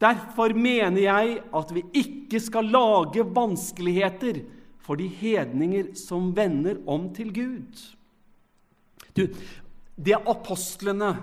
Derfor 0.03 0.53
mener 0.57 1.01
jeg 1.05 1.39
at 1.55 1.71
vi 1.75 1.83
ikke 2.03 2.41
skal 2.43 2.67
lage 2.73 3.23
vanskeligheter 3.35 4.41
for 4.83 4.99
de 4.99 5.07
hedninger 5.07 5.93
som 5.97 6.33
vender 6.35 6.81
om 6.89 7.07
til 7.15 7.31
Gud. 7.33 7.83
Du, 9.15 9.27
det 9.95 10.17
apostlene 10.27 11.13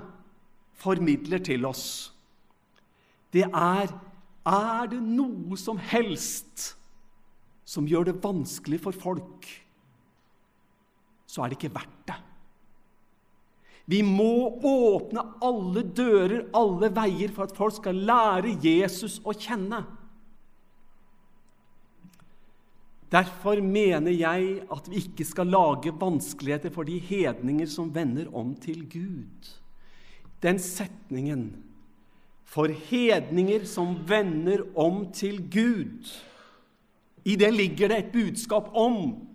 formidler 0.80 1.42
til 1.44 1.66
oss, 1.68 2.12
det 3.34 3.44
er 3.46 3.90
er 4.48 4.88
det 4.88 5.00
noe 5.04 5.58
som 5.60 5.78
helst 5.90 6.70
som 7.68 7.86
gjør 7.86 8.08
det 8.08 8.16
vanskelig 8.22 8.80
for 8.82 8.96
folk, 8.96 9.46
så 11.28 11.44
er 11.44 11.52
det 11.52 11.60
ikke 11.60 11.74
verdt 11.76 12.00
det. 12.08 12.16
Vi 13.90 14.02
må 14.06 14.60
åpne 14.62 15.22
alle 15.42 15.82
dører, 15.82 16.44
alle 16.54 16.92
veier, 16.94 17.32
for 17.34 17.48
at 17.48 17.56
folk 17.56 17.74
skal 17.80 17.98
lære 18.06 18.52
Jesus 18.62 19.18
å 19.26 19.34
kjenne. 19.34 19.80
Derfor 23.10 23.58
mener 23.66 24.14
jeg 24.14 24.60
at 24.70 24.86
vi 24.86 25.00
ikke 25.02 25.26
skal 25.26 25.50
lage 25.50 25.90
vanskeligheter 25.98 26.70
for 26.70 26.86
de 26.86 27.00
hedninger 27.02 27.66
som 27.66 27.90
vender 27.94 28.30
om 28.36 28.52
til 28.54 28.84
Gud. 28.86 29.50
Den 30.44 30.62
setningen 30.62 31.48
for 32.46 32.70
hedninger 32.70 33.66
som 33.66 33.96
vender 34.06 34.62
om 34.78 35.08
til 35.14 35.42
Gud. 35.50 36.06
I 37.26 37.34
det 37.36 37.50
ligger 37.54 37.90
det 37.90 37.98
et 37.98 38.14
budskap 38.14 38.70
om 38.78 39.29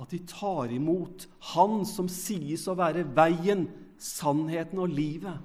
at 0.00 0.12
de 0.14 0.20
tar 0.24 0.72
imot 0.72 1.26
Han 1.52 1.84
som 1.88 2.08
sies 2.08 2.66
å 2.68 2.76
være 2.78 3.04
veien, 3.16 3.66
sannheten 4.00 4.80
og 4.80 4.94
livet. 4.96 5.36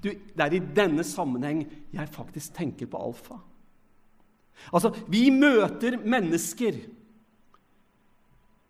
Du, 0.00 0.08
det 0.08 0.44
er 0.44 0.56
i 0.56 0.62
denne 0.76 1.04
sammenheng 1.04 1.66
jeg 1.92 2.14
faktisk 2.14 2.54
tenker 2.56 2.88
på 2.88 3.00
alfa. 3.00 3.36
Altså, 4.72 4.94
Vi 5.10 5.28
møter 5.34 5.98
mennesker 6.00 6.80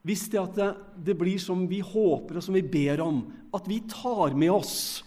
hvis 0.03 0.25
det, 0.33 0.41
at 0.41 0.57
det, 0.59 0.69
det 1.07 1.15
blir 1.15 1.39
som 1.39 1.61
vi 1.71 1.79
håper 1.79 2.41
og 2.41 2.43
som 2.43 2.57
vi 2.59 2.65
ber 2.67 3.05
om, 3.05 3.21
at 3.55 3.69
vi 3.71 3.79
tar 3.87 4.35
med 4.35 4.51
oss 4.51 5.05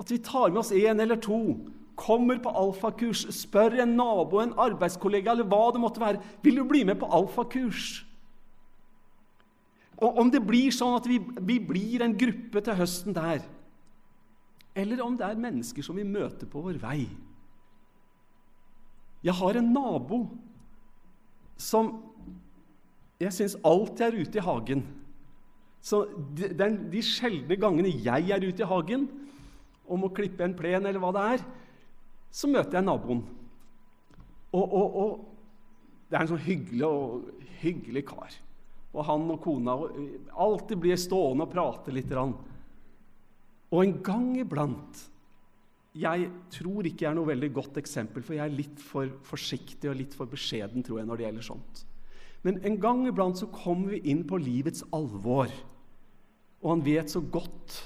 at 0.00 0.10
vi 0.10 0.18
tar 0.18 0.50
med 0.50 0.58
oss 0.58 0.72
én 0.74 1.00
eller 1.00 1.20
to, 1.22 1.56
kommer 1.94 2.40
på 2.42 2.50
alfakurs, 2.50 3.22
spør 3.30 3.76
en 3.84 3.94
nabo, 3.96 4.40
en 4.42 4.56
arbeidskollega 4.58 5.30
eller 5.30 5.46
hva 5.46 5.68
det 5.72 5.82
måtte 5.82 6.02
være 6.02 6.22
vil 6.42 6.58
du 6.58 6.64
bli 6.66 6.82
med 6.88 6.98
på 6.98 7.10
alfakurs. 7.14 8.02
Og 10.04 10.18
Om 10.20 10.30
det 10.32 10.42
blir 10.44 10.74
sånn 10.74 10.96
at 10.98 11.06
vi, 11.08 11.18
vi 11.18 11.58
blir 11.62 12.04
en 12.04 12.16
gruppe 12.18 12.60
til 12.64 12.76
høsten 12.76 13.16
der, 13.16 13.44
eller 14.74 15.04
om 15.04 15.14
det 15.16 15.26
er 15.26 15.38
mennesker 15.38 15.86
som 15.86 15.96
vi 15.96 16.04
møter 16.06 16.48
på 16.50 16.58
vår 16.64 16.80
vei 16.82 17.04
Jeg 19.22 19.36
har 19.38 19.56
en 19.60 19.68
nabo 19.70 20.18
som 21.54 21.92
jeg 23.22 23.32
syns 23.32 23.54
alltid 23.64 24.02
er 24.08 24.16
ute 24.18 24.40
i 24.40 24.44
hagen. 24.44 24.82
Så 25.84 26.02
de, 26.36 26.50
de 26.90 27.02
sjeldne 27.04 27.56
gangene 27.60 27.92
jeg 28.04 28.32
er 28.34 28.44
ute 28.44 28.64
i 28.64 28.68
hagen, 28.68 29.06
om 29.86 30.04
å 30.04 30.12
klippe 30.12 30.44
en 30.44 30.56
plen, 30.56 30.84
eller 30.84 31.00
hva 31.00 31.12
det 31.14 31.24
er, 31.36 31.44
så 32.34 32.50
møter 32.50 32.80
jeg 32.80 32.86
naboen. 32.88 33.22
Og, 34.54 34.64
og, 34.64 34.98
og 35.04 36.10
det 36.10 36.18
er 36.18 36.24
en 36.24 36.32
sånn 36.34 36.44
hyggelig, 36.44 36.88
og, 36.88 37.46
hyggelig 37.62 38.04
kar. 38.10 38.36
Og 38.94 39.02
han 39.08 39.24
og 39.34 39.40
kona 39.42 39.74
og, 39.74 39.96
alltid 40.46 40.80
blir 40.80 41.00
stående 41.00 41.46
og 41.46 41.52
prate 41.52 41.94
litt. 41.94 42.12
Og 42.14 43.80
en 43.82 43.96
gang 44.06 44.30
iblant 44.38 45.02
Jeg 45.94 46.28
tror 46.50 46.86
ikke 46.86 47.04
jeg 47.04 47.10
er 47.12 47.18
noe 47.18 47.28
veldig 47.28 47.50
godt 47.54 47.76
eksempel, 47.78 48.22
for 48.26 48.34
jeg 48.34 48.42
er 48.42 48.54
litt 48.54 48.80
for 48.82 49.10
forsiktig 49.28 49.86
og 49.90 49.98
litt 50.00 50.14
for 50.18 50.26
beskjeden 50.26 50.82
tror 50.82 50.98
jeg, 50.98 51.06
når 51.06 51.20
det 51.20 51.26
gjelder 51.28 51.46
sånt. 51.46 51.84
Men 52.42 52.58
en 52.66 52.80
gang 52.82 53.04
iblant 53.06 53.38
så 53.38 53.46
kommer 53.54 53.94
vi 53.94 54.00
inn 54.10 54.24
på 54.26 54.40
livets 54.42 54.82
alvor, 54.90 55.52
og 56.64 56.66
han 56.72 56.82
vet 56.82 57.14
så 57.14 57.22
godt 57.22 57.78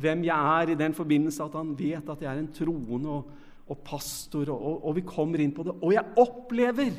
hvem 0.00 0.24
jeg 0.24 0.58
er 0.62 0.72
i 0.72 0.78
den 0.78 0.94
forbindelse, 0.96 1.44
at 1.44 1.56
han 1.58 1.74
vet 1.78 2.08
at 2.10 2.22
jeg 2.24 2.30
er 2.30 2.40
en 2.40 2.52
troende 2.54 3.12
og, 3.12 3.30
og 3.68 3.82
pastor, 3.84 4.50
og, 4.54 4.84
og, 4.86 4.94
vi 4.96 5.04
kommer 5.06 5.42
inn 5.42 5.52
på 5.54 5.66
det. 5.66 5.74
Og 5.80 5.92
jeg 5.94 6.16
opplever 6.20 6.96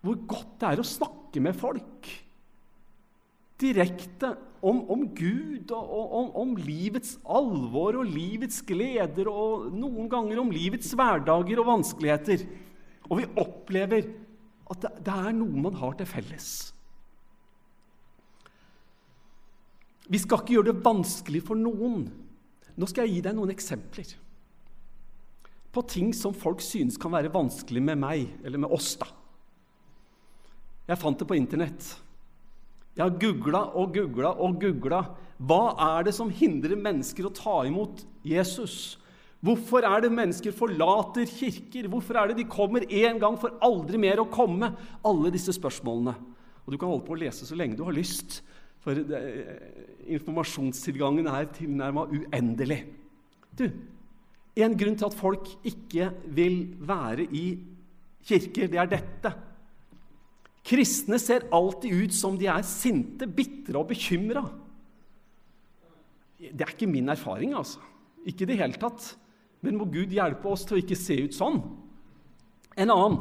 hvor 0.00 0.20
godt 0.28 0.54
det 0.60 0.68
er 0.70 0.82
å 0.82 0.86
snakke 0.86 1.42
med 1.44 1.56
folk 1.56 2.08
direkte 3.60 4.32
om, 4.64 4.80
om 4.92 5.04
Gud 5.16 5.72
og, 5.76 5.84
og 5.84 6.14
om, 6.16 6.30
om, 6.42 6.54
livets 6.60 7.16
alvor 7.28 7.98
og 8.00 8.08
livets 8.08 8.62
gleder 8.66 9.28
og 9.28 9.68
noen 9.76 10.08
ganger 10.12 10.40
om 10.40 10.52
livets 10.52 10.94
hverdager 10.96 11.60
og 11.60 11.68
vanskeligheter. 11.68 12.46
Og 13.10 13.20
vi 13.20 13.28
opplever 13.40 14.08
at 14.70 14.86
det, 14.86 14.92
det 15.04 15.18
er 15.28 15.36
noe 15.36 15.66
man 15.68 15.76
har 15.80 15.96
til 15.98 16.08
felles. 16.08 16.48
Vi 20.10 20.18
skal 20.18 20.40
ikke 20.40 20.56
gjøre 20.56 20.72
det 20.72 20.84
vanskelig 20.84 21.44
for 21.46 21.58
noen. 21.58 22.08
Nå 22.80 22.88
skal 22.88 23.06
jeg 23.06 23.18
gi 23.18 23.24
deg 23.28 23.36
noen 23.36 23.52
eksempler 23.52 24.16
på 25.70 25.82
ting 25.86 26.10
som 26.16 26.34
folk 26.34 26.62
synes 26.64 26.96
kan 26.98 27.12
være 27.14 27.30
vanskelig 27.30 27.82
med 27.84 28.00
meg, 28.02 28.24
eller 28.42 28.58
med 28.58 28.72
oss. 28.74 28.96
da. 28.98 29.06
Jeg 30.90 30.98
fant 30.98 31.20
det 31.20 31.26
på 31.28 31.36
Internett. 31.38 31.84
Jeg 32.96 33.04
har 33.04 33.18
googla 33.22 33.60
og 33.78 33.92
googla 33.94 34.32
og 34.42 34.56
googla. 34.58 35.04
Hva 35.38 35.62
er 35.86 36.08
det 36.08 36.14
som 36.16 36.32
hindrer 36.34 36.74
mennesker 36.74 37.28
å 37.28 37.34
ta 37.34 37.60
imot 37.68 38.02
Jesus? 38.26 38.96
Hvorfor 39.40 39.86
er 39.86 40.02
det 40.04 40.10
mennesker 40.12 40.52
forlater 40.52 41.30
kirker? 41.30 41.86
Hvorfor 41.88 42.18
er 42.18 42.30
det 42.30 42.40
de 42.42 42.48
kommer 42.50 42.84
én 42.90 43.20
gang 43.22 43.38
for 43.40 43.54
aldri 43.64 44.00
mer 44.02 44.20
å 44.20 44.28
komme? 44.28 44.72
Alle 45.06 45.30
disse 45.32 45.54
spørsmålene. 45.56 46.16
Og 46.66 46.74
Du 46.74 46.76
kan 46.76 46.90
holde 46.90 47.06
på 47.06 47.14
å 47.14 47.20
lese 47.22 47.46
så 47.46 47.56
lenge 47.56 47.78
du 47.78 47.86
har 47.86 47.96
lyst, 47.96 48.42
for 48.80 48.96
det, 48.96 49.20
informasjonstilgangen 50.10 51.28
er 51.30 51.48
tilnærma 51.54 52.08
uendelig. 52.10 52.82
Du, 53.56 53.68
En 54.60 54.74
grunn 54.76 54.96
til 54.98 55.06
at 55.06 55.14
folk 55.14 55.46
ikke 55.64 56.10
vil 56.36 56.74
være 56.84 57.24
i 57.32 57.44
kirker, 58.26 58.66
det 58.68 58.80
er 58.82 58.88
dette. 58.90 59.30
Kristne 60.66 61.18
ser 61.20 61.48
alltid 61.54 62.04
ut 62.04 62.14
som 62.14 62.36
de 62.38 62.48
er 62.52 62.64
sinte, 62.66 63.26
bitre 63.26 63.80
og 63.80 63.88
bekymra. 63.90 64.44
Det 66.40 66.64
er 66.64 66.74
ikke 66.74 66.88
min 66.90 67.08
erfaring, 67.12 67.54
altså. 67.56 67.80
Ikke 68.28 68.44
i 68.44 68.52
det 68.52 68.60
hele 68.60 68.80
tatt. 68.80 69.14
Men 69.64 69.76
må 69.80 69.86
Gud 69.92 70.12
hjelpe 70.12 70.48
oss 70.48 70.66
til 70.68 70.78
å 70.78 70.80
ikke 70.82 70.98
se 70.98 71.16
ut 71.24 71.36
sånn. 71.36 71.60
En 72.80 72.92
annen. 72.92 73.18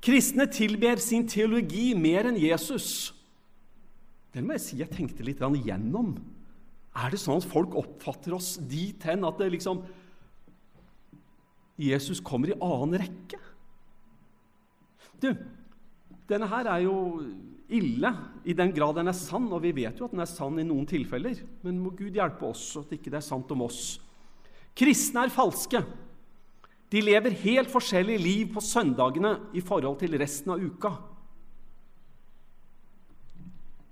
Kristne 0.00 0.46
tilber 0.48 1.00
sin 1.00 1.26
teologi 1.28 1.90
mer 1.96 2.30
enn 2.30 2.38
Jesus. 2.40 3.12
Den 4.32 4.46
må 4.46 4.56
jeg 4.56 4.64
si 4.64 4.78
jeg 4.80 4.92
tenkte 4.94 5.24
litt 5.26 5.42
igjennom. 5.42 6.14
Er 6.96 7.12
det 7.12 7.20
sånn 7.22 7.40
at 7.40 7.48
folk 7.48 7.76
oppfatter 7.78 8.34
oss 8.36 8.54
dit 8.58 9.00
hen 9.06 9.26
at 9.28 9.38
det 9.40 9.50
liksom 9.54 9.84
Jesus 11.80 12.20
kommer 12.24 12.52
i 12.52 12.58
annen 12.60 12.98
rekke? 13.00 13.38
Du, 15.20 15.32
denne 16.30 16.48
her 16.50 16.68
er 16.70 16.84
jo 16.86 16.96
ille 17.70 18.10
i 18.44 18.54
den 18.56 18.72
grad 18.74 18.96
den 18.98 19.10
er 19.10 19.16
sann, 19.16 19.48
og 19.52 19.62
vi 19.62 19.72
vet 19.74 19.98
jo 19.98 20.08
at 20.08 20.14
den 20.14 20.22
er 20.22 20.30
sann 20.30 20.58
i 20.58 20.66
noen 20.66 20.86
tilfeller. 20.88 21.38
Men 21.66 21.80
må 21.82 21.92
Gud 21.94 22.14
hjelpe 22.16 22.48
oss 22.50 22.72
at 22.80 22.94
ikke 22.94 23.12
er 23.14 23.24
sant 23.24 23.50
om 23.54 23.66
oss. 23.66 23.98
Kristne 24.76 25.26
er 25.26 25.34
falske. 25.34 25.82
De 26.90 27.02
lever 27.04 27.36
helt 27.44 27.70
forskjellig 27.70 28.18
liv 28.18 28.50
på 28.54 28.62
søndagene 28.64 29.36
i 29.54 29.62
forhold 29.62 30.00
til 30.00 30.16
resten 30.18 30.54
av 30.54 30.62
uka. 30.62 30.94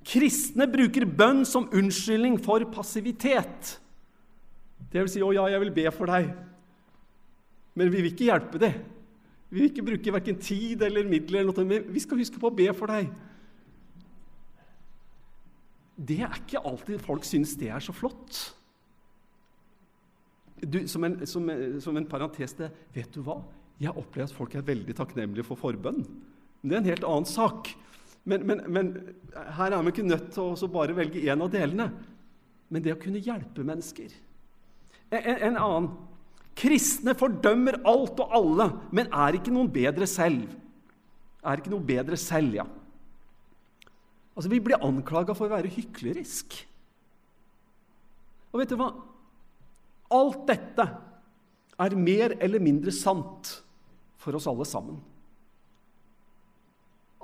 Kristne 0.09 0.66
bruker 0.71 1.04
bønn 1.04 1.45
som 1.47 1.68
unnskyldning 1.68 2.38
for 2.42 2.64
passivitet. 2.73 3.76
Det 4.88 5.02
vil 5.02 5.11
si 5.12 5.21
'Å 5.21 5.35
ja, 5.35 5.47
jeg 5.52 5.61
vil 5.61 5.71
be 5.71 5.90
for 5.92 6.07
deg', 6.07 6.33
men 7.75 7.90
vi 7.90 8.00
vil 8.00 8.12
ikke 8.12 8.30
hjelpe 8.33 8.59
deg. 8.59 8.75
Vi 9.49 9.61
vil 9.61 9.71
ikke 9.71 9.87
bruke 9.87 10.14
verken 10.19 10.38
tid 10.43 10.83
eller 10.85 11.09
midler, 11.09 11.40
eller 11.40 11.57
noe, 11.57 11.67
men 11.69 11.88
vi 11.95 12.02
skal 12.05 12.21
huske 12.21 12.40
på 12.40 12.50
å 12.50 12.55
be 12.55 12.69
for 12.76 12.93
deg. 12.93 13.09
Det 15.99 16.21
er 16.23 16.37
ikke 16.37 16.62
alltid 16.69 17.02
folk 17.02 17.26
syns 17.26 17.57
det 17.59 17.73
er 17.75 17.83
så 17.83 17.95
flott. 17.97 18.43
Du, 20.59 20.83
som, 20.90 21.05
en, 21.07 21.20
som, 21.27 21.49
som 21.83 21.96
en 21.99 22.07
parentes 22.07 22.55
det, 22.59 22.68
vet 22.94 23.11
du 23.14 23.22
hva? 23.27 23.40
Jeg 23.79 23.94
opplever 23.94 24.27
at 24.27 24.35
folk 24.35 24.55
er 24.59 24.66
veldig 24.66 24.94
takknemlige 24.99 25.46
for 25.46 25.59
forbønn. 25.59 26.03
Det 26.62 26.75
er 26.75 26.81
en 26.81 26.90
helt 26.90 27.07
annen 27.07 27.29
sak. 27.31 27.70
Men, 28.29 28.44
men, 28.46 28.62
men 28.68 28.92
her 29.57 29.72
er 29.72 29.85
vi 29.87 29.94
ikke 29.94 30.07
nødt 30.07 30.33
til 30.35 30.51
å 30.53 30.70
bare 30.72 30.96
velge 30.99 31.22
én 31.25 31.44
av 31.44 31.53
delene. 31.53 31.88
Men 32.68 32.85
det 32.85 32.96
å 32.96 33.01
kunne 33.01 33.22
hjelpe 33.22 33.64
mennesker. 33.64 34.12
En, 35.09 35.22
en, 35.25 35.57
annen 35.57 35.92
Kristne 36.59 37.14
fordømmer 37.14 37.79
alt 37.87 38.18
og 38.23 38.33
alle, 38.35 38.66
men 38.90 39.11
er 39.14 39.38
ikke 39.38 39.53
noen 39.55 39.71
bedre 39.71 40.09
selv. 40.11 40.49
Er 41.47 41.61
ikke 41.61 41.71
noe 41.73 41.87
bedre 41.87 42.18
selv, 42.18 42.57
ja. 42.59 42.66
Altså, 44.35 44.51
Vi 44.51 44.61
blir 44.62 44.83
anklaga 44.83 45.35
for 45.35 45.47
å 45.47 45.55
være 45.55 45.71
hyklerisk. 45.71 46.57
Og 48.53 48.62
vet 48.62 48.73
du 48.73 48.79
hva? 48.81 48.90
Alt 50.14 50.44
dette 50.49 50.87
er 51.79 51.97
mer 51.99 52.35
eller 52.42 52.62
mindre 52.62 52.94
sant 52.94 53.51
for 54.18 54.35
oss 54.35 54.49
alle 54.51 54.66
sammen. 54.66 54.99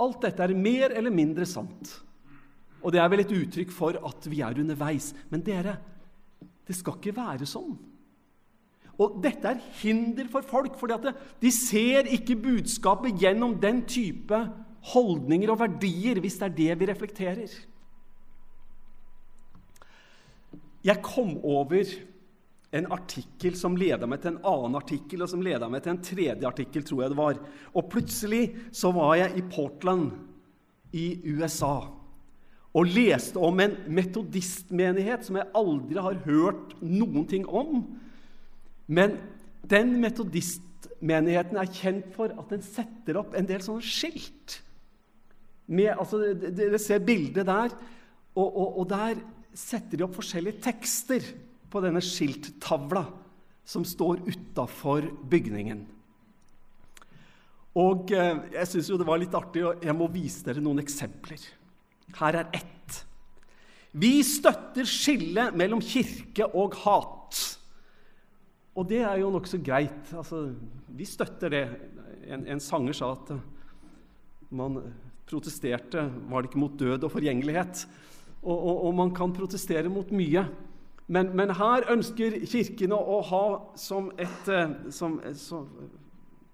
Alt 0.05 0.27
dette 0.27 0.43
er 0.43 0.55
mer 0.59 0.93
eller 0.93 1.15
mindre 1.15 1.47
sant. 1.49 1.95
Og 2.85 2.93
det 2.93 3.01
er 3.01 3.09
vel 3.11 3.23
et 3.23 3.35
uttrykk 3.35 3.73
for 3.73 3.97
at 4.11 4.27
vi 4.29 4.43
er 4.45 4.59
underveis. 4.61 5.13
Men 5.31 5.43
dere, 5.47 5.79
det 6.67 6.77
skal 6.77 6.99
ikke 6.99 7.17
være 7.17 7.49
sånn. 7.49 7.73
Og 9.01 9.19
dette 9.25 9.51
er 9.51 9.63
hinder 9.81 10.29
for 10.31 10.47
folk, 10.47 10.77
for 10.79 10.93
de 11.43 11.51
ser 11.55 12.11
ikke 12.15 12.39
budskapet 12.39 13.19
gjennom 13.19 13.57
den 13.63 13.83
type 13.91 14.39
holdninger 14.93 15.51
og 15.51 15.63
verdier, 15.65 16.21
hvis 16.23 16.39
det 16.41 16.47
er 16.47 16.59
det 16.59 16.81
vi 16.81 16.91
reflekterer. 16.91 17.55
Jeg 20.85 21.01
kom 21.03 21.39
over 21.43 21.89
en 22.75 22.87
artikkel 22.93 23.57
som 23.57 23.77
leda 23.79 24.07
meg 24.11 24.21
til 24.21 24.35
en 24.35 24.41
annen 24.51 24.79
artikkel, 24.79 25.25
og 25.25 25.31
som 25.31 25.43
leda 25.43 25.69
meg 25.71 25.85
til 25.85 25.95
en 25.95 26.05
tredje 26.05 26.49
artikkel, 26.49 26.85
tror 26.85 27.05
jeg 27.05 27.15
det 27.15 27.21
var. 27.21 27.43
Og 27.73 27.91
plutselig 27.91 28.45
så 28.75 28.91
var 28.95 29.15
jeg 29.23 29.39
i 29.39 29.45
Portland 29.49 30.11
i 30.95 31.07
USA 31.35 31.77
og 32.75 32.91
leste 32.91 33.39
om 33.39 33.61
en 33.63 33.77
metodistmenighet 33.95 35.23
som 35.27 35.39
jeg 35.39 35.51
aldri 35.55 36.01
har 36.03 36.19
hørt 36.25 36.75
noen 36.83 37.27
ting 37.31 37.47
om. 37.47 37.85
Men 38.87 39.17
den 39.65 39.95
metodistmenigheten 40.03 41.59
er 41.61 41.73
kjent 41.73 42.13
for 42.17 42.35
at 42.35 42.53
den 42.53 42.65
setter 42.65 43.21
opp 43.21 43.35
en 43.37 43.49
del 43.49 43.65
sånne 43.65 43.85
skilt. 43.85 44.61
Med, 45.73 45.95
altså, 45.97 46.21
dere 46.35 46.81
ser 46.83 47.05
bildet 47.05 47.49
der, 47.49 47.73
og, 48.35 48.49
og, 48.49 48.79
og 48.83 48.89
der 48.91 49.21
setter 49.57 49.97
de 49.97 50.05
opp 50.05 50.19
forskjellige 50.19 50.61
tekster 50.65 51.25
på 51.71 51.81
denne 51.83 52.03
skilttavla 52.05 53.07
som 53.65 53.85
står 53.87 54.27
utafor 54.29 55.07
bygningen. 55.31 55.85
Og 57.81 58.13
eh, 58.15 58.43
jeg 58.55 58.71
syns 58.71 58.93
det 58.93 59.09
var 59.09 59.19
litt 59.19 59.35
artig, 59.35 59.65
og 59.67 59.83
jeg 59.83 59.97
må 59.97 60.07
vise 60.13 60.45
dere 60.47 60.63
noen 60.63 60.83
eksempler. 60.85 61.41
Her 62.21 62.39
er 62.43 62.53
ett. 62.55 63.01
Vi 63.95 64.19
støtter 64.27 64.87
skillet 64.87 65.55
mellom 65.59 65.83
kirke 65.83 66.47
og 66.55 66.77
hat. 66.85 67.41
Og 68.75 68.89
det 68.91 69.03
er 69.07 69.21
jo 69.23 69.31
nokså 69.31 69.61
greit. 69.63 70.11
Altså, 70.15 70.49
vi 70.89 71.07
støtter 71.07 71.53
det. 71.53 71.65
En, 72.25 72.47
en, 72.49 72.63
sanger 72.63 72.97
sa 72.97 73.13
at 73.15 73.35
man 74.55 74.81
protesterte 75.29 76.07
var 76.31 76.43
det 76.43 76.51
ikke 76.51 76.63
mot 76.63 76.77
død 76.81 77.07
og 77.07 77.13
forgjengelighet. 77.13 77.85
Og, 78.43 78.57
og, 78.57 78.85
og 78.89 78.95
man 78.99 79.13
kan 79.17 79.35
protestere 79.37 79.93
mot 79.93 80.11
mye. 80.15 80.47
Men, 81.07 81.35
men, 81.37 81.53
her 81.53 81.85
ønsker 81.93 82.39
Kirken 82.49 82.95
å, 82.97 83.19
ha 83.29 83.45
som 83.77 84.09
et 84.17 84.49
eh, 84.49 84.71
som, 84.95 85.19
som, 85.37 85.67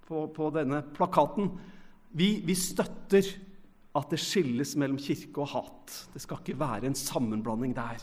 på, 0.08 0.24
på, 0.34 0.48
denne 0.54 0.82
plakaten 0.96 1.52
vi, 2.10 2.40
vi, 2.42 2.56
støtter 2.58 3.28
at 3.94 4.10
det 4.10 4.18
skilles 4.22 4.74
mellom 4.78 4.98
kirke 4.98 5.42
og 5.42 5.52
hat. 5.52 5.94
Det 6.10 6.22
skal 6.22 6.42
ikke 6.42 6.58
være 6.58 6.90
en 6.90 6.98
sammenblanding 6.98 7.76
der. 7.76 8.02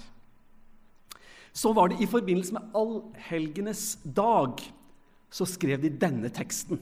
Så 1.58 1.74
var 1.74 1.90
det 1.90 2.02
i 2.04 2.10
forbindelse 2.10 2.54
med 2.54 2.78
allhelgenes 2.78 3.98
dag 4.06 4.62
så 5.34 5.46
skrev 5.50 5.82
de 5.82 5.90
denne 5.90 6.30
teksten. 6.34 6.80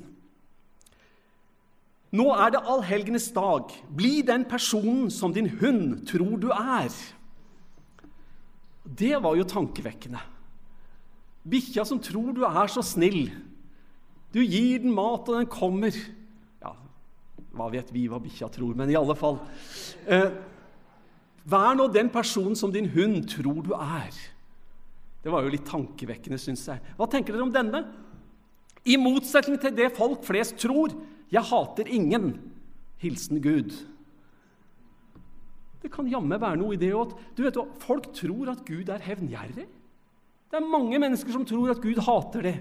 Nå 2.15 2.27
er 2.35 2.53
det 2.53 2.63
allhelgenes 2.63 3.29
dag. 3.35 3.71
Bli 3.95 4.21
den 4.27 4.45
personen 4.47 5.09
som 5.11 5.33
din 5.35 5.49
hund 5.59 6.05
tror 6.07 6.38
du 6.39 6.49
er. 6.53 6.91
Det 8.85 9.15
var 9.23 9.35
jo 9.35 9.47
tankevekkende. 9.47 10.21
Bikkja 11.45 11.85
som 11.85 11.99
tror 12.01 12.33
du 12.35 12.43
er 12.47 12.71
så 12.71 12.83
snill. 12.85 13.29
Du 14.33 14.41
gir 14.43 14.83
den 14.83 14.93
mat, 14.95 15.27
og 15.29 15.39
den 15.39 15.49
kommer. 15.51 15.95
Ja, 16.61 16.73
hva 17.55 17.69
vet 17.73 17.91
vi 17.95 18.07
hva 18.11 18.19
bikkja 18.21 18.49
tror, 18.53 18.75
men 18.77 18.91
i 18.91 18.97
alle 18.99 19.15
fall. 19.17 19.39
Eh, 20.07 20.29
vær 21.47 21.75
nå 21.77 21.88
den 21.93 22.11
personen 22.13 22.57
som 22.59 22.73
din 22.73 22.89
hund 22.95 23.23
tror 23.31 23.61
du 23.65 23.71
er. 23.77 24.13
Det 25.25 25.33
var 25.33 25.41
jo 25.41 25.49
litt 25.49 25.65
tankevekkende, 25.65 26.38
syns 26.38 26.67
jeg. 26.69 26.81
Hva 26.99 27.07
tenker 27.09 27.33
dere 27.33 27.47
om 27.47 27.53
denne? 27.53 27.81
I 28.85 28.99
motsetning 29.01 29.57
til 29.57 29.73
det 29.73 29.89
folk 29.97 30.21
flest 30.27 30.59
tror. 30.61 30.93
Jeg 31.33 31.49
hater 31.49 31.89
ingen. 31.89 32.35
Hilsen 33.01 33.41
Gud. 33.41 33.73
Det 35.81 35.89
kan 35.93 36.05
jammen 36.09 36.38
være 36.38 36.61
noe 36.61 36.77
i 36.77 36.79
det 36.81 36.93
òg. 36.93 37.17
Folk 37.81 38.11
tror 38.13 38.53
at 38.53 38.61
Gud 38.69 38.93
er 38.93 39.01
hevngjerrig. 39.01 39.65
Det 39.65 40.61
er 40.61 40.69
mange 40.69 41.01
mennesker 41.01 41.33
som 41.33 41.45
tror 41.49 41.73
at 41.73 41.81
Gud 41.81 42.05
hater 42.05 42.45
det. 42.45 42.55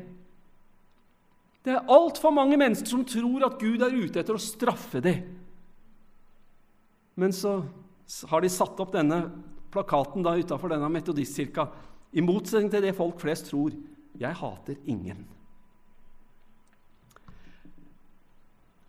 Det 1.65 1.73
er 1.73 1.93
altfor 1.93 2.33
mange 2.33 2.57
mennesker 2.61 2.97
som 2.97 3.05
tror 3.09 3.45
at 3.45 3.61
Gud 3.61 3.85
er 3.85 3.93
ute 3.93 4.21
etter 4.21 4.37
å 4.37 4.41
straffe 4.41 5.05
dem. 5.05 5.21
Men 7.21 7.33
så 7.33 7.59
har 8.33 8.41
de 8.41 8.51
satt 8.53 8.81
opp 8.81 8.97
denne 8.97 9.27
plakaten 9.73 10.25
utafor 10.25 10.73
denne 10.73 10.89
metodistkirka, 10.93 11.69
i 12.15 12.23
motsetning 12.23 12.71
til 12.73 12.85
det 12.87 12.95
folk 12.97 13.19
flest 13.23 13.51
tror. 13.51 13.75
Jeg 14.15 14.39
hater 14.39 14.79
ingen. 14.87 15.25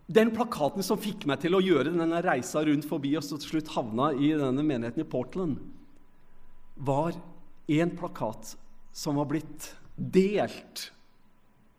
Den 0.05 0.29
plakaten 0.35 0.85
som 0.85 1.01
fikk 1.01 1.25
meg 1.25 1.41
til 1.41 1.57
å 1.57 1.63
gjøre 1.65 1.95
denne 1.95 2.21
reisa 2.21 2.61
rundt 2.67 2.85
forbi 2.85 3.15
og 3.17 3.25
til 3.25 3.41
slutt 3.41 3.71
havna 3.73 4.11
i 4.13 4.35
denne 4.38 4.61
menigheten 4.61 5.01
i 5.01 5.09
Portland, 5.09 5.57
var 6.75 7.15
en 7.73 7.95
plakat 7.97 8.53
som 8.93 9.17
var 9.17 9.25
blitt 9.31 9.71
delt 9.97 10.91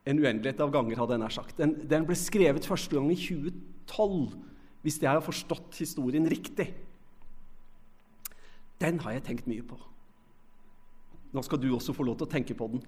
en 0.06 0.20
uendelighet 0.22 0.60
av 0.62 0.72
ganger, 0.74 0.98
hadde 0.98 1.16
jeg 1.16 1.22
nær 1.22 1.34
sagt. 1.34 1.56
Den, 1.58 1.74
den, 1.90 2.06
ble 2.06 2.16
skrevet 2.18 2.66
første 2.66 2.94
gang 2.94 3.08
i 3.10 3.18
2012, 3.18 4.36
hvis 4.86 4.98
jeg 5.02 5.10
har 5.10 5.24
forstått 5.24 5.78
historien 5.82 6.26
riktig. 6.30 6.68
Den 8.82 9.00
har 9.02 9.16
jeg 9.16 9.24
tenkt 9.26 9.48
mye 9.50 9.64
på. 9.66 9.78
Nå 11.36 11.44
skal 11.44 11.60
du 11.60 11.68
også 11.76 11.92
få 11.92 12.06
lov 12.08 12.16
til 12.16 12.28
å 12.28 12.32
tenke 12.32 12.56
på 12.56 12.70
den. 12.72 12.82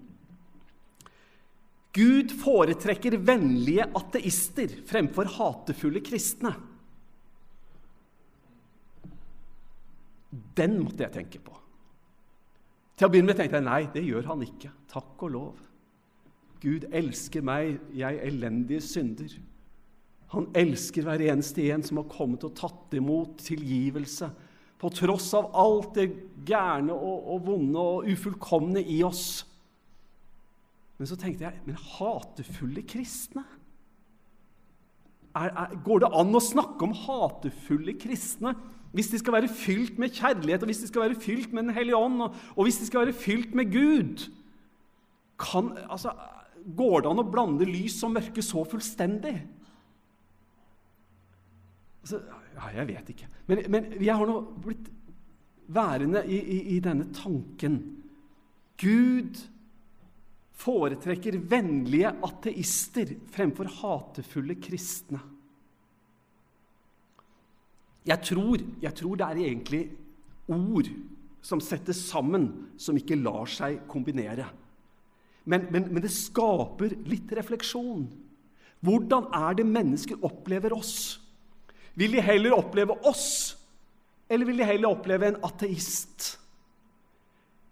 Gud 1.98 2.32
foretrekker 2.40 3.16
vennlige 3.26 3.88
ateister 3.98 4.72
fremfor 4.88 5.28
hatefulle 5.36 6.00
kristne. 6.04 6.52
Den 10.58 10.78
måtte 10.82 11.06
jeg 11.06 11.14
tenke 11.14 11.40
på. 11.42 11.54
Til 12.98 13.06
å 13.06 13.12
begynne 13.12 13.30
med 13.30 13.38
tenkte 13.38 13.60
jeg 13.60 13.66
nei, 13.68 13.82
det 13.94 14.04
gjør 14.04 14.32
han 14.32 14.44
ikke. 14.44 14.72
Takk 14.90 15.24
og 15.26 15.34
lov. 15.34 15.60
Gud 16.62 16.88
elsker 16.90 17.44
meg, 17.46 17.78
jeg 17.94 18.18
elendige 18.26 18.82
synder. 18.82 19.36
Han 20.34 20.48
elsker 20.58 21.06
hver 21.06 21.22
eneste 21.30 21.68
en 21.72 21.84
som 21.86 22.00
har 22.02 22.08
kommet 22.10 22.44
og 22.44 22.56
tatt 22.58 22.96
imot 22.98 23.38
tilgivelse, 23.46 24.28
på 24.78 24.90
tross 24.94 25.32
av 25.34 25.50
alt 25.58 25.96
det 25.98 26.08
gærne 26.46 26.94
og, 26.94 27.28
og 27.34 27.44
vonde 27.48 27.82
og 27.82 28.10
ufullkomne 28.12 28.82
i 28.82 29.00
oss. 29.06 29.42
Men 30.98 31.10
så 31.10 31.18
tenkte 31.18 31.46
jeg 31.46 31.62
men 31.66 31.78
hatefulle 31.96 32.82
kristne? 32.86 33.44
Er, 35.36 35.52
er, 35.52 35.76
går 35.84 36.02
det 36.02 36.10
an 36.18 36.34
å 36.34 36.42
snakke 36.42 36.86
om 36.86 36.96
hatefulle 37.06 37.94
kristne 38.00 38.56
hvis 38.96 39.10
de 39.12 39.18
skal 39.20 39.34
være 39.36 39.50
fylt 39.52 39.98
med 40.00 40.14
kjærlighet, 40.16 40.62
og 40.64 40.70
hvis 40.70 40.80
de 40.80 40.88
skal 40.88 41.02
være 41.04 41.20
fylt 41.20 41.52
med 41.52 41.66
Den 41.68 41.76
hellige 41.76 41.98
ånd, 41.98 42.22
og, 42.24 42.36
og 42.56 42.64
hvis 42.64 42.78
de 42.80 42.86
skal 42.88 43.04
være 43.04 43.18
fylt 43.20 43.52
med 43.54 43.68
Gud? 43.68 44.24
Kan, 45.38 45.74
altså, 45.92 46.14
går 46.76 47.04
det 47.04 47.10
an 47.10 47.20
å 47.20 47.26
blande 47.28 47.68
lys 47.68 48.00
og 48.06 48.14
mørke 48.16 48.42
så 48.42 48.64
fullstendig? 48.66 49.34
Altså, 52.00 52.22
ja, 52.58 52.70
jeg 52.80 52.88
vet 52.90 53.12
ikke. 53.14 53.28
Men, 53.50 53.62
men 53.72 53.92
jeg 54.02 54.16
har 54.18 54.28
nå 54.28 54.40
blitt 54.64 54.90
værende 55.68 56.24
i, 56.26 56.38
i, 56.38 56.58
i 56.76 56.80
denne 56.84 57.08
tanken. 57.14 57.78
Gud 58.80 59.40
foretrekker 60.58 61.38
vennlige 61.50 62.10
ateister 62.26 63.14
fremfor 63.34 63.70
hatefulle 63.80 64.58
kristne. 64.62 65.20
Jeg 68.08 68.24
tror, 68.24 68.62
jeg 68.80 68.94
tror, 68.96 69.18
det 69.20 69.26
er 69.26 69.42
egentlig 69.44 69.82
ord 70.48 70.88
som 71.44 71.60
settes 71.62 72.00
sammen, 72.08 72.48
som 72.80 72.96
ikke 72.98 73.18
lar 73.20 73.50
seg 73.50 73.82
kombinere. 73.90 74.48
Men, 75.48 75.68
men, 75.72 75.90
men 75.92 76.02
det 76.04 76.12
skaper 76.12 76.96
litt 77.08 77.30
refleksjon. 77.36 78.08
Hvordan 78.84 79.28
er 79.34 79.58
det 79.58 79.66
mennesker 79.68 80.24
opplever 80.24 80.74
oss? 80.76 81.18
Vil 81.98 82.14
de 82.14 82.22
heller 82.22 82.54
oppleve 82.54 82.94
oss, 83.08 83.56
eller 84.30 84.46
vil 84.46 84.60
de 84.60 84.66
heller 84.68 84.92
oppleve 84.92 85.32
en 85.32 85.40
ateist? 85.42 86.36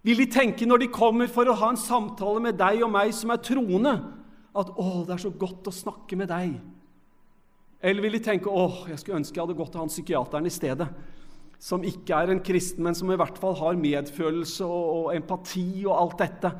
Vil 0.03 0.19
de 0.19 0.27
tenke 0.31 0.67
når 0.67 0.83
de 0.83 0.89
kommer 0.91 1.29
for 1.31 1.47
å 1.47 1.55
ha 1.55 1.71
en 1.71 1.79
samtale 1.79 2.41
med 2.43 2.57
deg 2.59 2.83
og 2.83 2.91
meg 2.91 3.13
som 3.15 3.31
er 3.31 3.43
troende, 3.43 3.93
at 4.57 4.71
'Å, 4.73 5.05
det 5.05 5.13
er 5.13 5.21
så 5.21 5.31
godt 5.31 5.67
å 5.69 5.75
snakke 5.75 6.17
med 6.17 6.29
deg'? 6.29 6.59
Eller 7.81 8.01
vil 8.01 8.17
de 8.17 8.19
tenke 8.19 8.49
'Å, 8.49 8.87
jeg 8.89 8.99
skulle 8.99 9.19
ønske 9.19 9.35
jeg 9.35 9.45
hadde 9.45 9.57
gått 9.57 9.71
til 9.71 9.79
han 9.79 9.93
psykiateren 9.93 10.45
i 10.45 10.49
stedet', 10.49 10.89
som 11.59 11.83
ikke 11.83 12.15
er 12.15 12.31
en 12.31 12.43
kristen, 12.43 12.83
men 12.83 12.95
som 12.95 13.11
i 13.11 13.15
hvert 13.15 13.37
fall 13.37 13.55
har 13.55 13.75
medfølelse 13.75 14.65
og, 14.65 14.85
og 15.05 15.15
empati 15.15 15.85
og 15.85 16.01
alt 16.01 16.19
dette? 16.19 16.51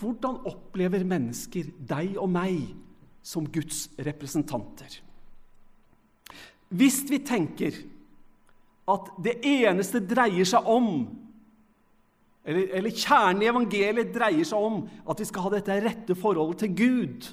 Hvordan 0.00 0.42
opplever 0.46 1.04
mennesker 1.04 1.70
deg 1.78 2.16
og 2.16 2.30
meg 2.30 2.74
som 3.22 3.46
Guds 3.46 3.88
representanter? 3.98 5.02
Hvis 6.72 7.02
vi 7.10 7.20
tenker 7.24 7.76
at 8.92 9.10
det 9.22 9.36
eneste 9.46 10.00
dreier 10.04 10.48
seg 10.48 10.68
om 10.68 10.88
eller, 12.42 12.64
eller 12.74 12.90
kjernen 12.90 13.44
i 13.44 13.48
evangeliet 13.50 14.10
dreier 14.14 14.46
seg 14.46 14.64
om 14.66 14.80
at 15.06 15.20
vi 15.22 15.26
skal 15.28 15.44
ha 15.46 15.52
dette 15.54 15.78
rette 15.84 16.16
forholdet 16.18 16.64
til 16.64 16.72
Gud, 16.74 17.28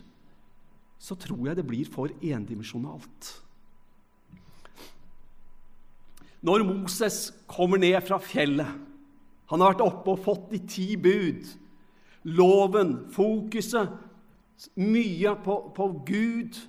så 1.02 1.15
tror 1.17 1.47
jeg 1.47 1.58
det 1.58 1.65
blir 1.65 1.89
for 1.89 2.12
endimensjonalt. 2.21 3.32
Når 6.45 6.63
Moses 6.67 7.32
kommer 7.49 7.82
ned 7.82 7.97
fra 8.08 8.15
fjellet 8.23 8.86
Han 9.49 9.60
har 9.60 9.73
vært 9.73 9.82
oppe 9.84 10.13
og 10.13 10.21
fått 10.23 10.52
de 10.54 10.60
ti 10.69 10.93
bud. 10.95 11.41
Loven, 12.30 12.91
fokuset, 13.12 13.95
mye 14.78 15.32
på, 15.41 15.56
på 15.73 15.88
Gud, 16.06 16.60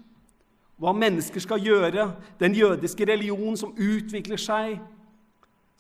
hva 0.80 0.94
mennesker 0.96 1.42
skal 1.44 1.60
gjøre, 1.60 2.06
den 2.40 2.56
jødiske 2.56 3.04
religion 3.08 3.56
som 3.60 3.74
utvikler 3.76 4.40
seg 4.40 4.78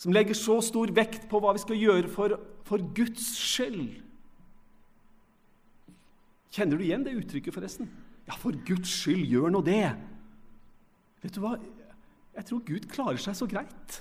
som 0.00 0.14
legger 0.16 0.36
så 0.36 0.56
stor 0.64 0.88
vekt 0.96 1.26
på 1.28 1.40
hva 1.42 1.52
vi 1.52 1.60
skal 1.60 1.76
gjøre 1.76 2.08
for, 2.08 2.38
for 2.64 2.80
Guds 2.96 3.26
skyld. 3.36 3.98
Kjenner 6.50 6.80
du 6.80 6.84
igjen 6.86 7.04
det 7.04 7.18
uttrykket, 7.18 7.52
forresten? 7.52 7.90
Ja, 8.24 8.36
for 8.40 8.56
Guds 8.64 8.88
skyld, 9.02 9.26
gjør 9.28 9.52
nå 9.52 9.60
det. 9.66 9.90
Vet 11.20 11.36
du 11.36 11.42
hva? 11.44 11.58
Jeg 12.32 12.48
tror 12.48 12.62
Gud 12.64 12.86
klarer 12.88 13.20
seg 13.20 13.36
så 13.36 13.48
greit. 13.50 13.98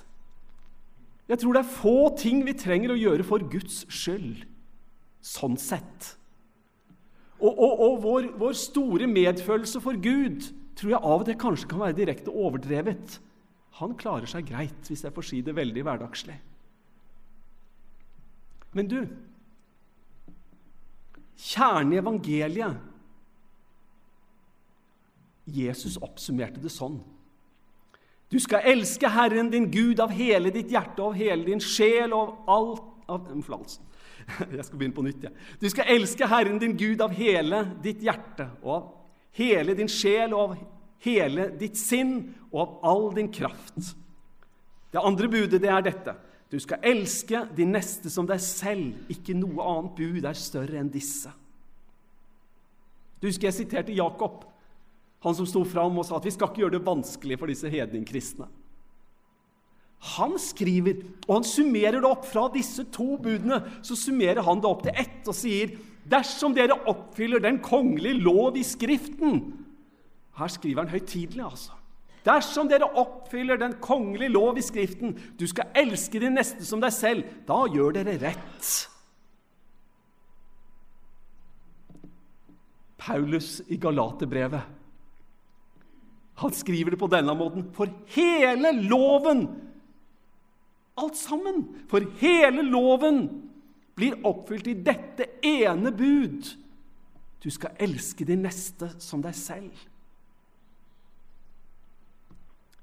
Jeg 1.28 1.42
tror 1.42 1.54
det 1.54 1.62
er 1.66 1.74
få 1.76 1.98
ting 2.18 2.40
vi 2.48 2.56
trenger 2.58 2.94
å 2.94 2.98
gjøre 2.98 3.26
for 3.28 3.44
Guds 3.52 3.82
skyld, 3.92 4.46
sånn 5.20 5.60
sett. 5.60 6.14
Og, 7.40 7.52
og, 7.52 7.76
og 7.76 8.00
vår, 8.06 8.30
vår 8.40 8.56
store 8.56 9.08
medfølelse 9.10 9.84
for 9.84 10.00
Gud 10.00 10.48
tror 10.78 10.94
jeg 10.94 11.02
av 11.02 11.22
og 11.22 11.26
til 11.28 11.40
kanskje 11.40 11.68
kan 11.70 11.82
være 11.82 11.98
direkte 11.98 12.32
overdrevet 12.32 13.18
han 13.80 13.96
klarer 13.96 14.28
seg 14.28 14.48
greit, 14.48 14.82
hvis 14.88 15.04
jeg 15.06 15.14
får 15.14 15.26
si 15.26 15.40
det 15.44 15.54
veldig 15.56 15.84
hverdagslig. 15.86 16.36
Men 18.76 18.90
du 18.90 19.00
Kjernen 21.40 21.94
i 21.94 21.96
evangeliet 21.96 22.76
Jesus 25.48 25.96
oppsummerte 26.04 26.60
det 26.60 26.68
sånn. 26.70 26.98
Du 28.30 28.36
skal 28.38 28.66
elske 28.68 29.08
Herren 29.10 29.48
din 29.50 29.70
Gud 29.72 30.02
av 30.04 30.12
hele 30.14 30.52
ditt 30.54 30.68
hjerte, 30.70 31.00
av 31.00 31.16
hele 31.16 31.48
din 31.48 31.62
sjel 31.64 32.12
og 32.12 32.44
av 32.44 32.58
alt 32.58 32.84
av, 33.10 33.42
Forlatelse. 33.42 33.80
Jeg 34.58 34.66
skal 34.68 34.78
begynne 34.78 34.94
på 34.94 35.02
nytt. 35.02 35.24
Ja. 35.24 35.32
Du 35.58 35.66
skal 35.72 35.88
elske 35.96 36.28
Herren 36.30 36.60
din 36.62 36.76
Gud 36.78 37.00
av 37.02 37.16
hele 37.16 37.64
ditt 37.82 38.04
hjerte 38.04 38.50
og 38.60 38.74
av 38.76 38.84
hele 39.38 39.76
din 39.78 39.90
sjel 39.90 40.34
og 40.34 40.42
av 40.42 40.56
hele 41.04 41.48
ditt 41.60 41.78
sinn 41.80 42.16
og 42.50 42.60
av 42.60 42.90
all 42.90 43.06
din 43.16 43.30
kraft. 43.32 43.94
Det 44.90 45.00
andre 45.00 45.30
budet 45.30 45.62
det 45.62 45.70
er 45.70 45.84
dette. 45.86 46.16
Du 46.50 46.58
skal 46.58 46.82
elske 46.82 47.44
din 47.54 47.70
neste 47.72 48.10
som 48.10 48.26
deg 48.26 48.40
selv. 48.42 49.04
Ikke 49.12 49.36
noe 49.38 49.62
annet 49.62 49.94
bud 49.98 50.24
er 50.26 50.38
større 50.38 50.80
enn 50.80 50.90
disse. 50.90 51.30
Du 53.20 53.28
husker 53.28 53.50
jeg 53.50 53.58
siterte 53.60 53.94
Jakob, 53.94 54.46
han 55.20 55.36
som 55.36 55.46
sto 55.46 55.62
fram 55.68 55.98
og 56.00 56.06
sa 56.08 56.16
at 56.16 56.26
vi 56.26 56.32
skal 56.32 56.48
ikke 56.48 56.64
gjøre 56.64 56.78
det 56.78 56.86
vanskelig 56.86 57.36
for 57.38 57.52
disse 57.52 57.68
hedningkristne. 57.70 58.48
Han 60.16 60.38
skriver, 60.40 61.02
og 61.26 61.34
han 61.34 61.44
summerer 61.44 62.00
det 62.00 62.08
opp 62.08 62.24
fra 62.24 62.46
disse 62.54 62.86
to 62.88 63.18
budene. 63.20 63.60
Så 63.84 63.98
summerer 64.00 64.40
han 64.46 64.62
det 64.62 64.70
opp 64.70 64.86
til 64.86 64.96
ett 64.96 65.28
og 65.28 65.36
sier 65.36 65.74
dersom 66.08 66.54
dere 66.56 66.78
oppfyller 66.88 67.42
den 67.42 67.60
kongelige 67.64 68.20
lov 68.22 68.56
i 68.56 68.64
Skriften, 68.66 69.42
her 70.38 70.48
skriver 70.48 70.84
han 70.84 70.92
høytidelig, 70.94 71.44
altså. 71.44 71.76
Dersom 72.24 72.68
dere 72.68 72.88
oppfyller 73.00 73.56
den 73.60 73.78
kongelige 73.80 74.32
lov 74.32 74.58
i 74.60 74.64
Skriften, 74.64 75.14
du 75.40 75.46
skal 75.48 75.72
elske 75.76 76.20
din 76.20 76.36
neste 76.36 76.64
som 76.68 76.82
deg 76.82 76.92
selv, 76.92 77.28
da 77.48 77.62
gjør 77.72 77.96
dere 77.96 78.18
rett. 78.20 78.72
Paulus 83.00 83.62
i 83.72 83.78
Galaterbrevet. 83.80 84.76
Han 86.40 86.52
skriver 86.56 86.92
det 86.92 87.00
på 87.00 87.08
denne 87.12 87.34
måten. 87.36 87.66
For 87.76 87.88
hele 88.14 88.72
loven, 88.84 89.46
alt 91.00 91.16
sammen, 91.16 91.64
for 91.88 92.04
hele 92.20 92.64
loven 92.68 93.24
blir 93.98 94.18
oppfylt 94.26 94.70
i 94.70 94.76
dette 94.86 95.26
ene 95.46 95.92
bud. 95.92 96.48
Du 97.40 97.48
skal 97.52 97.76
elske 97.80 98.26
din 98.28 98.44
neste 98.44 98.90
som 99.00 99.22
deg 99.24 99.36
selv. 99.36 99.86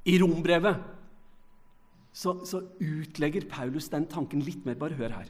I 0.08 0.15
rombrevet 0.22 0.80
så, 2.17 2.39
så, 2.48 2.63
utlegger 2.82 3.46
Paulus 3.50 3.91
den 3.91 4.08
tanken 4.10 4.41
litt 4.41 4.63
mer. 4.65 4.78
Bare 4.80 4.98
hør 4.98 5.20
her. 5.20 5.28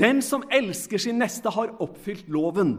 Den 0.00 0.22
som 0.24 0.42
elsker 0.50 0.98
sin 0.98 1.20
neste, 1.22 1.52
har 1.54 1.76
oppfylt 1.84 2.26
loven. 2.32 2.74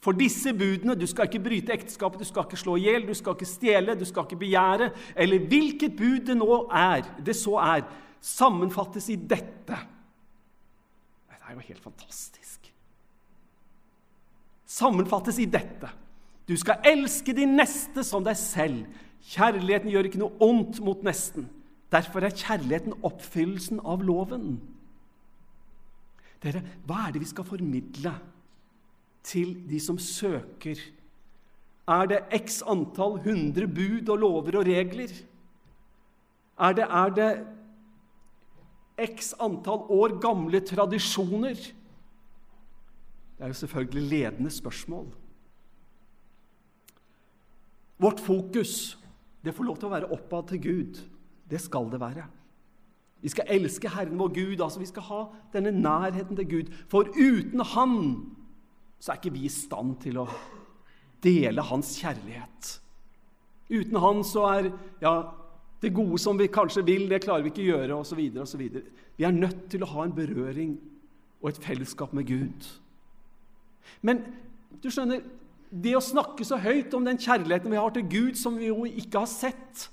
For 0.00 0.16
disse 0.16 0.54
budene 0.56 0.94
du 0.96 1.04
skal 1.10 1.28
ikke 1.28 1.42
bryte 1.42 1.74
ekteskapet, 1.74 2.22
du 2.22 2.28
skal 2.28 2.46
ikke 2.46 2.60
slå 2.60 2.78
i 2.78 2.86
hjel, 2.86 3.04
du 3.04 3.14
skal 3.18 3.34
ikke 3.34 3.50
stjele, 3.50 3.98
du 3.98 4.06
skal 4.06 4.24
ikke 4.24 4.40
begjære, 4.40 4.92
eller 5.18 5.46
hvilket 5.50 5.96
bud 5.98 6.28
det 6.30 6.38
nå 6.38 6.60
er, 6.70 7.02
det 7.26 7.34
så 7.36 7.58
er, 7.60 7.84
sammenfattes 8.22 9.10
i 9.12 9.18
dette. 9.18 9.78
Er 11.48 11.56
jo 11.56 11.64
helt 11.64 11.82
fantastisk. 11.82 12.68
Sammenfattes 14.68 15.38
i 15.40 15.48
dette. 15.48 15.90
Du 16.48 16.56
skal 16.56 16.84
elske 16.86 17.32
din 17.36 17.56
neste 17.56 18.04
som 18.04 18.24
deg 18.24 18.36
selv. 18.36 18.84
Kjærligheten 19.28 19.90
gjør 19.92 20.08
ikke 20.08 20.20
noe 20.20 20.36
ondt 20.44 20.82
mot 20.84 21.00
nesten. 21.04 21.48
Derfor 21.92 22.24
er 22.24 22.36
kjærligheten 22.36 22.98
oppfyllelsen 23.02 23.80
av 23.80 24.04
loven. 24.04 24.58
Dere, 26.44 26.60
hva 26.86 27.06
er 27.06 27.16
det 27.16 27.24
vi 27.24 27.32
skal 27.32 27.48
formidle? 27.48 28.12
til 29.28 29.56
de 29.68 29.80
som 29.80 29.98
søker? 29.98 30.80
Er 31.88 32.08
det 32.10 32.20
x 32.36 32.62
antall 32.68 33.18
hundre 33.24 33.68
bud 33.68 34.08
og 34.08 34.18
lover 34.24 34.60
og 34.60 34.66
regler? 34.68 35.12
Er 36.58 36.72
det, 36.76 36.84
er 36.84 37.14
det 37.16 37.30
x 38.98 39.34
antall 39.40 39.86
år 39.94 40.18
gamle 40.22 40.60
tradisjoner? 40.60 41.58
Det 43.38 43.44
er 43.44 43.52
jo 43.52 43.60
selvfølgelig 43.60 44.08
ledende 44.10 44.50
spørsmål. 44.50 45.06
Vårt 47.98 48.20
fokus 48.20 48.98
det 49.44 49.54
får 49.54 49.64
lov 49.64 49.78
til 49.78 49.88
å 49.88 49.94
være 49.94 50.10
oppad 50.14 50.50
til 50.50 50.62
Gud. 50.62 50.98
Det 51.48 51.60
skal 51.62 51.86
det 51.92 52.00
være. 52.02 52.26
Vi 53.22 53.30
skal 53.32 53.50
elske 53.50 53.90
Herren 53.90 54.18
vår 54.18 54.34
Gud. 54.34 54.60
altså 54.60 54.82
Vi 54.82 54.90
skal 54.90 55.06
ha 55.08 55.22
denne 55.54 55.72
nærheten 55.74 56.36
til 56.36 56.48
Gud. 56.50 56.74
For 56.90 57.08
uten 57.14 57.62
Han 57.74 57.94
så 58.98 59.12
er 59.12 59.20
ikke 59.20 59.34
vi 59.34 59.46
i 59.46 59.52
stand 59.52 59.96
til 60.02 60.18
å 60.18 60.26
dele 61.22 61.62
hans 61.62 61.94
kjærlighet. 62.00 62.70
Uten 63.70 63.98
han 64.00 64.24
så 64.26 64.44
er 64.48 64.70
ja, 65.02 65.12
det 65.82 65.94
gode 65.94 66.18
som 66.18 66.38
vi 66.38 66.48
kanskje 66.50 66.82
vil, 66.86 67.06
det 67.10 67.22
klarer 67.22 67.44
vi 67.46 67.52
ikke 67.52 67.64
å 67.64 67.68
gjøre, 67.72 67.98
osv. 68.02 68.22
osv. 68.42 68.62
Vi 69.18 69.26
er 69.26 69.34
nødt 69.34 69.68
til 69.70 69.84
å 69.84 69.90
ha 69.92 70.06
en 70.06 70.14
berøring 70.14 70.78
og 71.38 71.52
et 71.52 71.60
fellesskap 71.62 72.14
med 72.16 72.26
Gud. 72.26 72.66
Men 74.02 74.24
du 74.82 74.90
skjønner, 74.90 75.22
det 75.68 75.94
å 75.94 76.02
snakke 76.02 76.46
så 76.48 76.58
høyt 76.60 76.94
om 76.96 77.06
den 77.06 77.20
kjærligheten 77.20 77.70
vi 77.70 77.78
har 77.78 77.94
til 77.94 78.08
Gud, 78.10 78.34
som 78.40 78.56
vi 78.58 78.70
jo 78.70 78.86
ikke 78.88 79.22
har 79.22 79.30
sett 79.30 79.88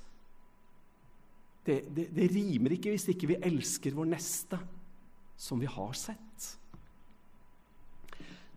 det, 1.66 1.80
det, 1.96 2.10
det 2.14 2.28
rimer 2.30 2.76
ikke 2.76 2.94
hvis 2.94 3.08
ikke 3.10 3.32
vi 3.32 3.42
elsker 3.48 3.96
vår 3.98 4.12
neste, 4.12 4.60
som 5.38 5.60
vi 5.60 5.70
har 5.70 5.96
sett. 5.98 6.52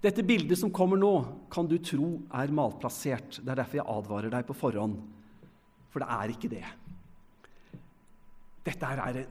Dette 0.04 0.22
bildet 0.22 0.60
som 0.60 0.70
kommer 0.70 1.00
nå, 1.00 1.12
kan 1.50 1.66
du 1.66 1.78
tro 1.82 2.10
er 2.30 2.52
malplassert. 2.54 3.40
Det 3.40 3.50
er 3.50 3.62
derfor 3.62 3.80
jeg 3.80 3.88
advarer 3.96 4.34
deg 4.34 4.44
på 4.46 4.56
forhånd. 4.60 5.00
For 5.90 6.04
det 6.04 6.10
er 6.18 6.34
ikke 6.34 6.52
det. 6.52 6.66
Dette 8.68 8.90
her 8.90 9.02
er 9.06 9.22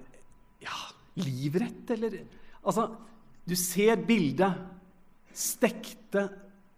ja, 0.64 0.82
livrett, 1.22 1.86
eller 1.96 2.20
Altså, 2.68 2.90
du 3.48 3.56
ser 3.56 3.96
bildet. 4.04 4.58
Stekte 5.38 6.26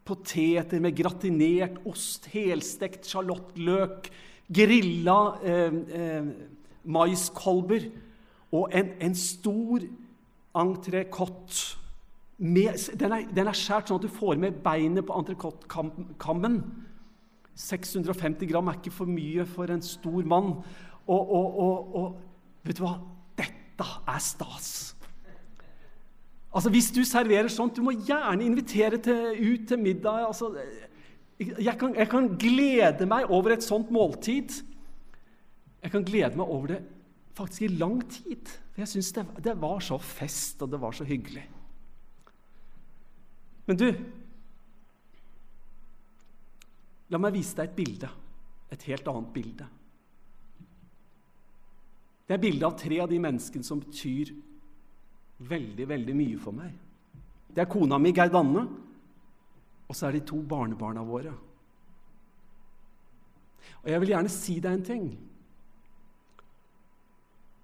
poteter 0.05 0.81
med 0.83 0.97
gratinert 0.97 1.79
ost, 1.87 2.27
helstekt 2.33 3.07
sjalottløk, 3.07 4.09
grilla 4.49 5.19
eh, 5.45 5.77
eh, 5.95 6.29
maiskolber 6.89 7.85
og 8.51 8.73
en, 8.75 8.91
en 9.05 9.15
stor 9.15 9.85
entrecôte 10.57 11.77
den, 12.39 13.11
den, 13.35 13.47
er, 13.49 13.55
skjært 13.57 13.89
sånn 13.89 13.99
at 13.99 14.05
du 14.05 14.11
får 14.15 14.39
med 14.39 14.61
beinet 14.63 15.03
på 15.03 15.15
entrecôte-kammen. 15.19 16.61
650 17.59 18.47
gram 18.47 18.69
er 18.71 18.77
ikke 18.79 18.93
for 18.95 19.11
mye 19.11 19.43
for 19.43 19.67
en 19.73 19.83
stor 19.83 20.23
mann. 20.23 20.53
Og, 21.03 21.19
og, 21.19 21.59
og, 21.59 21.97
og 21.99 22.28
vet 22.65 22.79
du 22.79 22.83
hva? 22.83 22.95
Dette 23.39 23.87
er 24.09 24.21
stas. 24.23 24.69
Altså, 26.49 26.71
Hvis 26.73 26.91
du 26.91 27.03
serverer 27.05 27.49
sånt, 27.53 27.77
du 27.77 27.85
må 27.85 27.93
gjerne 27.93 28.45
invitere 28.45 28.97
til, 28.97 29.35
ut 29.37 29.67
til 29.69 29.79
middag. 29.79 30.25
Altså, 30.27 30.51
jeg, 31.39 31.75
kan, 31.79 31.93
jeg 31.95 32.09
kan 32.09 32.31
glede 32.41 33.07
meg 33.09 33.29
over 33.29 33.55
et 33.55 33.65
sånt 33.65 33.91
måltid. 33.93 34.61
Jeg 35.83 35.93
kan 35.93 36.03
glede 36.03 36.35
meg 36.35 36.47
over 36.47 36.73
det 36.73 36.81
faktisk 37.39 37.61
i 37.69 37.75
lang 37.79 38.01
tid. 38.11 38.49
For 38.73 38.83
jeg 38.83 38.91
syns 38.91 39.13
det, 39.15 39.25
det 39.45 39.55
var 39.61 39.79
så 39.83 39.97
fest, 40.03 40.61
og 40.61 40.71
det 40.71 40.81
var 40.81 40.95
så 40.95 41.07
hyggelig. 41.07 41.45
Men 43.69 43.79
du 43.79 43.91
La 47.09 47.17
meg 47.17 47.33
vise 47.33 47.55
deg 47.57 47.71
et 47.71 47.77
bilde. 47.77 48.07
Et 48.69 48.83
helt 48.91 49.07
annet 49.09 49.29
bilde. 49.33 49.65
Det 52.29 52.35
er 52.35 52.41
bildet 52.43 52.67
av 52.67 52.75
tre 52.77 52.99
av 53.01 53.09
de 53.09 53.17
menneskene 53.17 53.65
som 53.65 53.79
betyr 53.81 54.29
veldig, 55.49 55.87
veldig 55.89 56.13
mye 56.13 56.37
for 56.37 56.53
meg. 56.53 56.75
Det 57.49 57.63
er 57.63 57.71
kona 57.71 57.97
mi, 57.97 58.11
Gerd 58.13 58.35
Anne, 58.37 58.67
og 59.89 59.97
så 59.97 60.05
er 60.05 60.19
de 60.19 60.27
to 60.29 60.37
barnebarna 60.45 61.01
våre. 61.01 61.33
Og 63.81 63.89
jeg 63.89 64.03
vil 64.03 64.13
gjerne 64.13 64.29
si 64.29 64.59
deg 64.61 64.77
en 64.77 64.85
ting. 64.85 65.07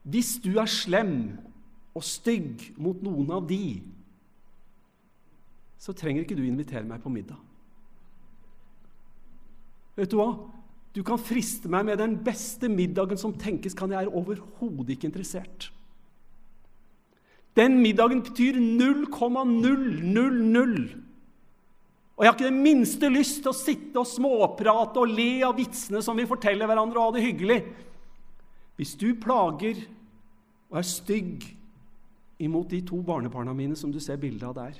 Hvis 0.09 0.33
du 0.41 0.55
er 0.57 0.69
slem 0.69 1.13
og 1.93 2.01
stygg 2.09 2.71
mot 2.81 3.05
noen 3.05 3.29
av 3.37 3.45
de, 3.45 3.83
så 5.77 5.93
trenger 5.93 6.25
ikke 6.25 6.39
du 6.39 6.41
invitere 6.47 6.87
meg 6.89 7.05
på 7.05 7.13
middag. 7.13 7.37
Vet 9.93 10.09
du 10.09 10.17
hva? 10.17 10.31
Du 10.95 11.01
kan 11.03 11.19
friste 11.19 11.67
meg 11.71 11.85
med 11.89 11.99
den 11.99 12.13
beste 12.23 12.69
middagen 12.71 13.19
som 13.19 13.33
tenkes 13.35 13.73
kan. 13.75 13.91
Jeg 13.91 14.07
er 14.07 14.15
overhodet 14.15 14.95
ikke 14.95 15.09
interessert. 15.09 15.67
Den 17.55 17.81
middagen 17.83 18.21
betyr 18.23 18.59
0,000. 18.59 21.01
Og 22.15 22.23
jeg 22.23 22.31
har 22.31 22.37
ikke 22.37 22.47
det 22.47 22.63
minste 22.63 23.09
lyst 23.11 23.41
til 23.43 23.51
å 23.51 23.57
sitte 23.57 23.99
og 23.99 24.07
småprate 24.07 24.99
og 25.01 25.11
le 25.11 25.43
av 25.43 25.57
vitsene 25.57 26.01
som 26.03 26.15
vi 26.15 26.25
forteller 26.27 26.67
hverandre, 26.67 26.99
og 26.99 27.05
ha 27.09 27.13
det 27.17 27.27
hyggelig. 27.27 27.59
Hvis 28.79 28.95
du 28.99 29.15
plager 29.19 29.75
og 30.71 30.77
er 30.79 30.87
stygg 30.87 31.43
imot 32.39 32.69
de 32.71 32.81
to 32.87 33.01
barnebarna 33.03 33.53
mine 33.55 33.75
som 33.79 33.91
du 33.91 33.99
ser 34.03 34.17
bilde 34.19 34.47
av 34.47 34.55
der, 34.55 34.79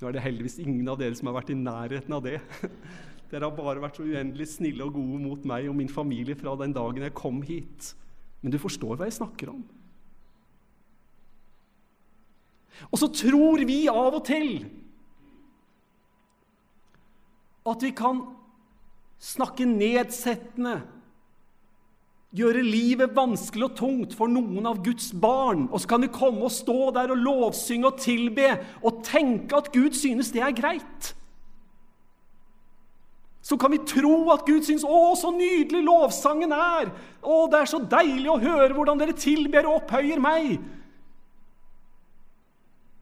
nå 0.00 0.08
er 0.08 0.12
det 0.16 0.24
heldigvis 0.24 0.58
ingen 0.62 0.88
av 0.88 0.98
dere 0.98 1.14
som 1.18 1.28
har 1.28 1.40
vært 1.40 1.52
i 1.52 1.58
nærheten 1.58 2.12
av 2.16 2.22
det. 2.24 2.38
Dere 3.30 3.46
har 3.46 3.54
bare 3.54 3.82
vært 3.82 4.00
så 4.00 4.06
uendelig 4.06 4.48
snille 4.56 4.82
og 4.82 4.96
gode 4.98 5.20
mot 5.22 5.44
meg 5.46 5.68
og 5.70 5.76
min 5.78 5.90
familie 5.90 6.34
fra 6.38 6.56
den 6.58 6.74
dagen 6.74 7.06
jeg 7.06 7.14
kom 7.16 7.42
hit. 7.46 7.92
Men 8.42 8.54
du 8.54 8.58
forstår 8.58 8.96
hva 8.98 9.06
jeg 9.06 9.20
snakker 9.20 9.52
om. 9.52 9.62
Og 12.90 12.96
så 12.98 13.10
tror 13.12 13.62
vi 13.68 13.84
av 13.92 14.16
og 14.16 14.24
til 14.26 14.64
at 17.70 17.84
vi 17.84 17.92
kan 17.94 18.24
snakke 19.20 19.68
nedsettende 19.68 20.78
gjøre 22.36 22.62
livet 22.62 23.14
vanskelig 23.14 23.66
og 23.66 23.78
tungt 23.78 24.12
for 24.16 24.30
noen 24.30 24.68
av 24.70 24.80
Guds 24.84 25.10
barn. 25.12 25.66
Og 25.68 25.82
så 25.82 25.90
kan 25.90 26.04
vi 26.04 26.12
komme 26.14 26.46
og 26.46 26.54
stå 26.54 26.92
der 26.96 27.12
og 27.12 27.24
lovsynge 27.24 27.90
og 27.90 28.00
tilbe 28.02 28.52
og 28.80 29.02
tenke 29.06 29.58
at 29.58 29.72
Gud 29.74 29.98
synes 29.98 30.30
det 30.34 30.44
er 30.46 30.56
greit. 30.56 31.14
Så 33.50 33.56
kan 33.58 33.72
vi 33.74 33.80
tro 33.82 34.30
at 34.30 34.44
Gud 34.46 34.62
syns 34.62 34.84
'Å, 34.86 35.16
så 35.18 35.32
nydelig 35.34 35.82
lovsangen 35.82 36.52
er'. 36.54 36.92
'Å, 37.18 37.50
det 37.50 37.58
er 37.58 37.66
så 37.66 37.80
deilig 37.82 38.30
å 38.30 38.38
høre 38.38 38.74
hvordan 38.76 39.00
dere 39.00 39.12
tilber 39.12 39.66
og 39.66 39.82
opphøyer 39.82 40.22
meg'. 40.22 40.60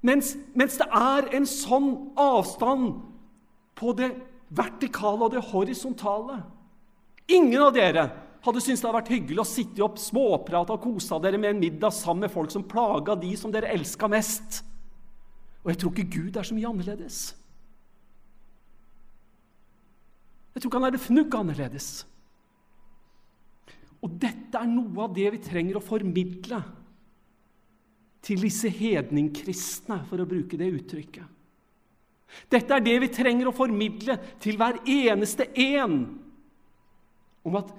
Mens, 0.01 0.37
mens 0.55 0.79
det 0.81 0.87
er 0.89 1.29
en 1.37 1.45
sånn 1.45 1.91
avstand 2.17 2.95
på 3.77 3.93
det 3.99 4.15
vertikale 4.49 5.27
og 5.27 5.35
det 5.35 5.45
horisontale. 5.51 6.39
Ingen 7.29 7.61
av 7.67 7.75
dere 7.75 8.07
hadde 8.41 8.63
syntes 8.63 8.81
det 8.81 8.89
hadde 8.89 9.01
vært 9.03 9.13
hyggelig 9.13 9.43
å 9.43 9.51
sitte 9.51 9.85
opp 9.85 9.99
småprate 10.01 10.73
og 10.73 10.81
kosa 10.81 11.19
dere 11.21 11.37
med 11.37 11.51
en 11.51 11.61
middag 11.61 11.93
sammen 11.93 12.25
med 12.25 12.33
folk 12.33 12.55
som 12.55 12.65
plaga 12.65 13.19
de 13.21 13.35
som 13.37 13.53
dere 13.53 13.69
elska 13.75 14.09
mest. 14.09 14.63
Og 15.61 15.75
jeg 15.75 15.83
tror 15.83 15.93
ikke 15.93 16.15
Gud 16.17 16.37
er 16.39 16.49
så 16.49 16.57
mye 16.57 16.71
annerledes. 16.71 17.35
Jeg 20.59 20.65
tror 20.65 20.73
ikke 20.73 20.79
han 20.81 20.89
er 20.89 20.95
det 20.97 21.05
fnugg 21.05 21.35
annerledes. 21.39 21.89
Og 24.03 24.17
dette 24.19 24.59
er 24.59 24.67
noe 24.67 25.05
av 25.05 25.13
det 25.15 25.29
vi 25.37 25.39
trenger 25.39 25.79
å 25.79 25.83
formidle 25.87 26.59
til 28.27 28.43
disse 28.43 28.67
hedningkristne, 28.75 30.01
for 30.11 30.19
å 30.19 30.27
bruke 30.27 30.59
det 30.59 30.73
uttrykket. 30.81 31.31
Dette 32.51 32.75
er 32.75 32.83
det 32.83 32.97
vi 33.05 33.11
trenger 33.15 33.53
å 33.53 33.55
formidle 33.55 34.19
til 34.43 34.59
hver 34.59 34.83
eneste 34.83 35.47
en. 35.63 35.97
Om 37.47 37.61
at 37.63 37.71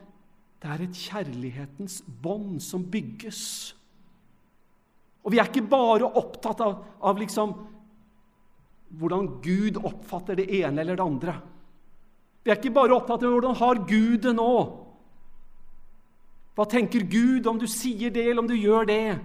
det 0.64 0.72
er 0.72 0.88
et 0.88 1.04
kjærlighetens 1.04 2.00
bånd 2.24 2.64
som 2.64 2.88
bygges. 2.88 3.44
Og 5.28 5.36
vi 5.36 5.44
er 5.44 5.52
ikke 5.52 5.68
bare 5.68 6.08
opptatt 6.08 6.64
av, 6.64 6.80
av 7.04 7.20
liksom 7.20 7.58
hvordan 9.04 9.34
Gud 9.44 9.84
oppfatter 9.84 10.40
det 10.40 10.48
ene 10.64 10.80
eller 10.80 10.96
det 10.96 11.10
andre. 11.12 11.42
Vi 12.44 12.52
er 12.52 12.60
ikke 12.60 12.74
bare 12.76 12.96
opptatt 12.96 13.24
av 13.26 13.34
hvordan 13.34 13.58
har 13.60 13.82
Gud 13.90 14.22
det 14.24 14.34
nå. 14.38 14.54
Hva 16.56 16.66
tenker 16.68 17.06
Gud 17.08 17.48
om 17.48 17.60
du 17.60 17.68
sier 17.72 18.12
det, 18.12 18.26
eller 18.26 18.44
om 18.44 18.50
du 18.50 18.56
gjør 18.58 18.88
det? 18.90 19.20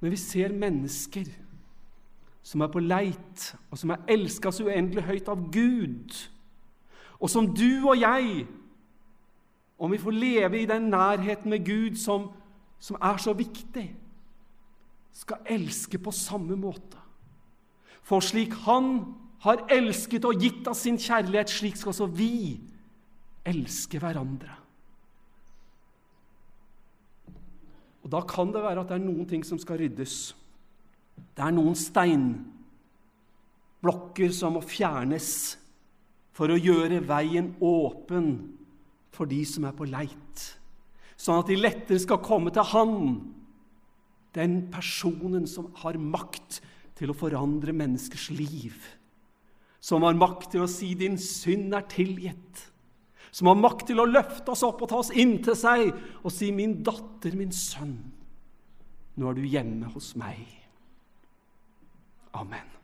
Men 0.00 0.12
vi 0.14 0.18
ser 0.20 0.54
mennesker 0.56 1.28
som 2.42 2.62
er 2.64 2.70
på 2.72 2.80
leit, 2.82 3.50
og 3.70 3.78
som 3.78 3.92
er 3.92 4.04
elska 4.10 4.52
så 4.54 4.66
uendelig 4.66 5.04
høyt 5.06 5.28
av 5.30 5.42
Gud, 5.52 6.14
og 7.20 7.28
som 7.28 7.50
du 7.52 7.82
og 7.84 7.98
jeg, 8.00 8.46
om 9.80 9.92
vi 9.92 10.00
får 10.00 10.16
leve 10.16 10.60
i 10.60 10.68
den 10.68 10.88
nærheten 10.92 11.52
med 11.52 11.66
Gud 11.66 11.98
som, 12.00 12.30
som 12.80 12.96
er 13.00 13.20
så 13.20 13.34
viktig, 13.36 13.86
skal 15.12 15.44
elske 15.52 15.98
på 16.00 16.12
samme 16.14 16.56
måte. 16.56 16.96
For 18.02 18.24
slik 18.24 18.54
Han 18.64 19.14
har 19.44 19.62
elsket 19.72 20.24
og 20.28 20.40
gitt 20.40 20.66
av 20.68 20.76
sin 20.76 20.98
kjærlighet, 21.00 21.48
slik 21.48 21.76
skal 21.80 21.94
også 21.94 22.08
vi 22.12 22.60
elske 23.48 23.98
hverandre. 24.00 24.52
Og 28.04 28.10
Da 28.12 28.20
kan 28.28 28.52
det 28.52 28.62
være 28.64 28.80
at 28.80 28.88
det 28.88 28.94
er 28.98 29.04
noen 29.04 29.26
ting 29.28 29.44
som 29.46 29.58
skal 29.60 29.78
ryddes. 29.80 30.34
Det 31.36 31.44
er 31.44 31.52
noen 31.54 31.76
steinblokker 31.76 34.32
som 34.34 34.52
må 34.56 34.62
fjernes 34.64 35.58
for 36.36 36.46
å 36.50 36.60
gjøre 36.60 37.04
veien 37.04 37.56
åpen 37.60 38.56
for 39.12 39.24
de 39.28 39.44
som 39.44 39.64
er 39.68 39.74
på 39.76 39.84
leit, 39.90 40.56
sånn 41.20 41.40
at 41.42 41.48
de 41.50 41.56
lettere 41.60 41.98
skal 42.00 42.24
komme 42.24 42.50
til 42.54 42.64
Han, 42.72 42.94
den 44.32 44.70
personen 44.72 45.46
som 45.50 45.74
har 45.82 45.94
makt 46.00 46.60
til 46.96 47.10
å 47.10 47.18
forandre 47.18 47.72
menneskers 47.76 48.30
liv, 48.32 48.99
som 49.80 50.04
har 50.04 50.18
makt 50.18 50.52
til 50.52 50.64
å 50.64 50.68
si 50.70 50.94
'din 50.94 51.18
synd 51.18 51.74
er 51.74 51.86
tilgitt', 51.88 52.70
som 53.32 53.46
har 53.46 53.54
makt 53.54 53.86
til 53.86 54.00
å 54.00 54.08
løfte 54.08 54.52
oss 54.52 54.62
opp 54.62 54.82
og 54.82 54.88
ta 54.88 54.96
oss 54.96 55.10
inntil 55.10 55.56
seg 55.56 55.94
og 56.24 56.32
si 56.32 56.50
'min 56.52 56.82
datter, 56.82 57.36
min 57.36 57.52
sønn, 57.52 58.12
nå 59.16 59.30
er 59.30 59.34
du 59.34 59.42
hjemme 59.42 59.86
hos 59.94 60.14
meg'. 60.16 60.60
Amen. 62.34 62.79